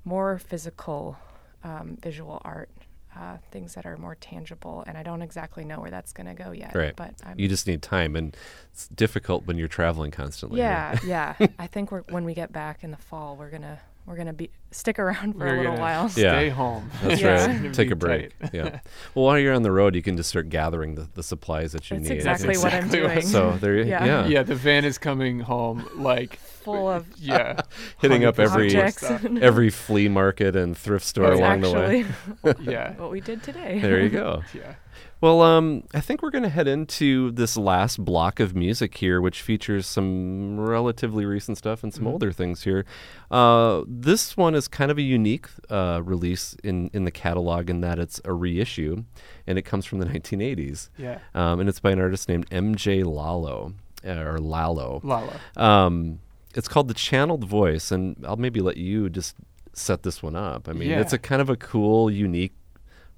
[0.05, 1.17] more physical
[1.65, 2.69] um, visual art,
[3.17, 4.85] uh, things that are more tangible.
[4.87, 6.75] And I don't exactly know where that's going to go yet.
[6.75, 6.95] Right.
[6.95, 8.37] But I'm, You just need time, and
[8.71, 10.59] it's difficult when you're traveling constantly.
[10.59, 11.37] yeah, yeah.
[11.59, 14.51] I think we're, when we get back in the fall, we're gonna we're gonna be
[14.71, 16.03] stick around for We're a little gonna while.
[16.17, 16.33] Yeah.
[16.39, 16.91] Stay home.
[17.03, 17.61] That's Yeah.
[17.63, 17.75] Right.
[17.75, 18.33] Take a break.
[18.53, 18.81] yeah.
[19.15, 21.91] Well, while you're on the road, you can just start gathering the, the supplies that
[21.91, 22.17] you That's need.
[22.17, 23.23] exactly what I'm doing.
[23.23, 24.05] So there, you Yeah.
[24.05, 27.61] yeah, Yeah, the van is coming home like Full of yeah,
[28.01, 32.55] hitting up every every flea market and thrift store That's along the way.
[32.61, 33.79] Yeah, what we did today.
[33.81, 34.43] There you go.
[34.55, 34.75] yeah.
[35.21, 39.21] Well, um, I think we're going to head into this last block of music here,
[39.21, 42.11] which features some relatively recent stuff and some Mhm.
[42.13, 42.85] older things here.
[43.29, 47.81] Uh, this one is kind of a unique uh, release in, in the catalog in
[47.81, 49.03] that it's a reissue,
[49.47, 50.89] and it comes from the 1980s.
[50.97, 53.03] Yeah, Um, and it's by an artist named M.J.
[53.03, 53.75] Lallo,
[54.07, 55.01] uh, or Lallo.
[55.03, 55.41] Lala.
[55.57, 56.21] Um,
[56.55, 59.35] it's called The Channeled Voice, and I'll maybe let you just
[59.73, 60.69] set this one up.
[60.69, 62.53] I mean, it's a kind of a cool, unique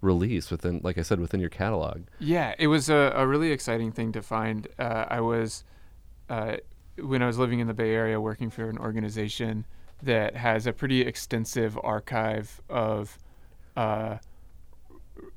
[0.00, 2.02] release within, like I said, within your catalog.
[2.18, 4.68] Yeah, it was a, a really exciting thing to find.
[4.78, 5.64] Uh, I was,
[6.28, 6.56] uh,
[6.98, 9.66] when I was living in the Bay Area, working for an organization
[10.02, 13.18] that has a pretty extensive archive of
[13.76, 14.16] uh,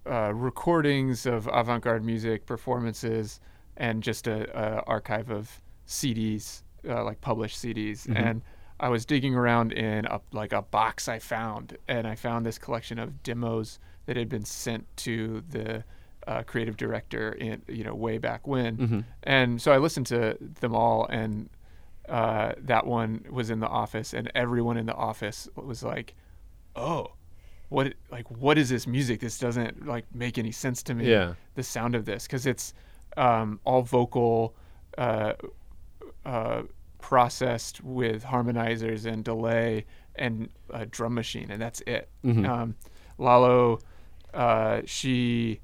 [0.09, 3.39] uh, recordings of avant-garde music performances
[3.77, 8.07] and just a, a archive of CDs, uh, like published CDs.
[8.07, 8.15] Mhm.
[8.15, 8.41] And
[8.79, 12.57] I was digging around in a, like a box I found, and I found this
[12.57, 15.83] collection of demos that had been sent to the
[16.27, 18.77] uh, creative director in you know way back when.
[18.77, 18.99] Mm-hmm.
[19.23, 21.49] And so I listened to them all, and
[22.09, 26.15] uh, that one was in the office, and everyone in the office was like,
[26.75, 27.13] "Oh,
[27.69, 27.93] what?
[28.11, 29.19] Like, what is this music?
[29.19, 31.09] This doesn't like make any sense to me.
[31.09, 31.33] Yeah.
[31.55, 32.73] The sound of this, because it's
[33.17, 34.55] um, all vocal,
[34.97, 35.33] uh,
[36.25, 36.63] uh,
[36.99, 39.85] processed with harmonizers and delay
[40.15, 42.09] and a drum machine, and that's it.
[42.23, 42.47] Mhm.
[42.47, 42.75] Um,
[43.17, 43.79] Lalo,
[44.33, 45.59] uh, she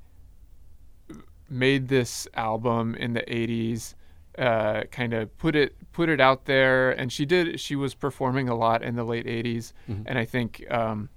[1.50, 3.96] made this album in the 80s
[4.38, 8.48] uh, kind of put it put it out there and she did she was performing
[8.48, 10.04] a lot in the late 80s Mhm.
[10.06, 11.10] and i think um,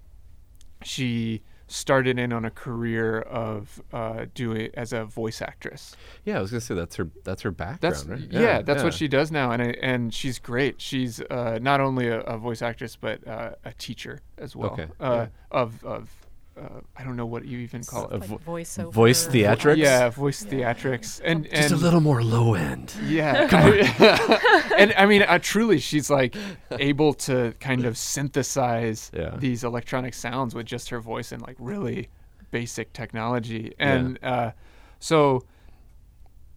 [0.83, 6.41] she started in on a career of uh, doing as a voice actress Yeah, I
[6.41, 7.09] was gonna say that's her.
[7.24, 8.20] That's her background, that's right?
[8.31, 12.09] yeah, that's what she does now and I, and she's great she's uh, not only
[12.09, 16.11] a, a voice actress but uh, a teacher as well Okay, uh, of of
[16.63, 18.93] uh, i don't know what you even call it A like vo- voiceover.
[18.93, 19.77] voice theatrics?
[19.79, 20.51] yeah voice Yeah.
[20.75, 22.95] theatrics and Just a little more low end.
[23.05, 23.49] Yeah.
[24.79, 26.35] and I mean, uh, truly, she's like
[26.79, 29.35] able to kind of synthesize Yeah.
[29.39, 32.09] these electronic sounds with just her voice and like really
[32.51, 33.75] basic technology.
[33.79, 34.53] And uh,
[34.99, 35.43] so,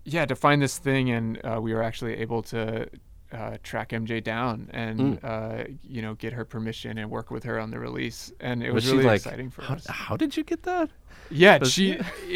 [0.04, 2.88] yeah, to find this thing, and uh, we were actually able to.
[3.36, 5.20] Uh, track MJ down and Mm.
[5.24, 8.72] uh, you know get her permission and work with her on the release, and it
[8.72, 9.86] Was was, really like, exciting for how, us.
[9.88, 10.90] how did you get that?
[11.30, 11.92] Yeah, Was- she.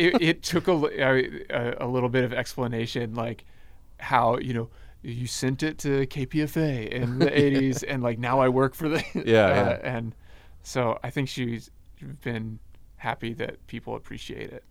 [0.05, 3.45] it, it took a, a a- little bit of explanation, like
[3.99, 4.69] how you know
[5.01, 9.01] you sent it to KPFA in the '80s, and like now I work for the
[9.13, 9.95] Yeah, uh, yeah.
[9.95, 10.13] and
[10.63, 11.71] so I think she's
[12.23, 12.59] been
[12.97, 14.63] happy that people appreciate it.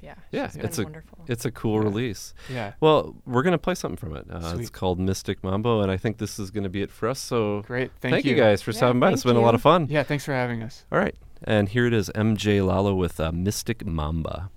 [0.00, 0.14] Yeah.
[0.30, 1.24] Yeah, she's been it's a wonderful.
[1.28, 1.84] it's a cool Yeah.
[1.88, 2.34] release.
[2.52, 4.26] Yeah, Well, we're gonna play something from it.
[4.30, 7.18] Uh, it's called Mystic Mambo, and I think this is gonna be it for us.
[7.18, 7.90] So great.
[8.00, 8.34] Thank, thank, you.
[8.36, 9.12] guys for Yeah, stopping by.
[9.12, 9.86] It's been a lot of fun.
[9.90, 10.84] Yeah, thanks for having us.
[10.92, 11.14] All right,
[11.44, 14.50] and here it is, MJ Lallo with uh, Mystic Mambo.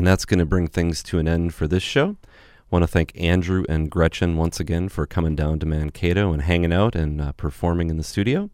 [0.00, 2.16] And that's going to bring things to an end for this show.
[2.26, 2.34] I
[2.70, 6.72] want to thank Andrew and Gretchen once again for coming down to Mankato and hanging
[6.72, 8.48] out and uh, performing in the studio.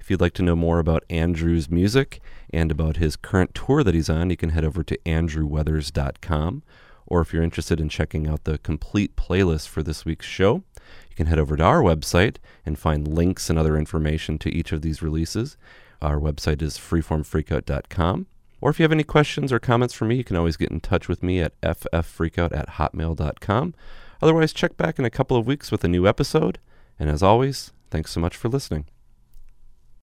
[0.00, 2.20] If you'd like to know more about Andrew's music
[2.50, 6.64] and about his current tour that he's on, you can head over to andrewweathers.com.
[7.06, 10.64] Or if you're interested in checking out the complete playlist for this week's show,
[11.08, 14.72] you can head over to our website and find links and other information to each
[14.72, 15.56] of these releases.
[16.02, 18.26] Our website is freeformfreakout.com.
[18.64, 20.80] Or if you have any questions or comments for me, you can always get in
[20.80, 23.74] touch with me at fffreakout at hotmail.com.
[24.22, 26.58] Otherwise, check back in a couple of weeks with a new episode.
[26.98, 28.86] And as always, thanks so much for listening.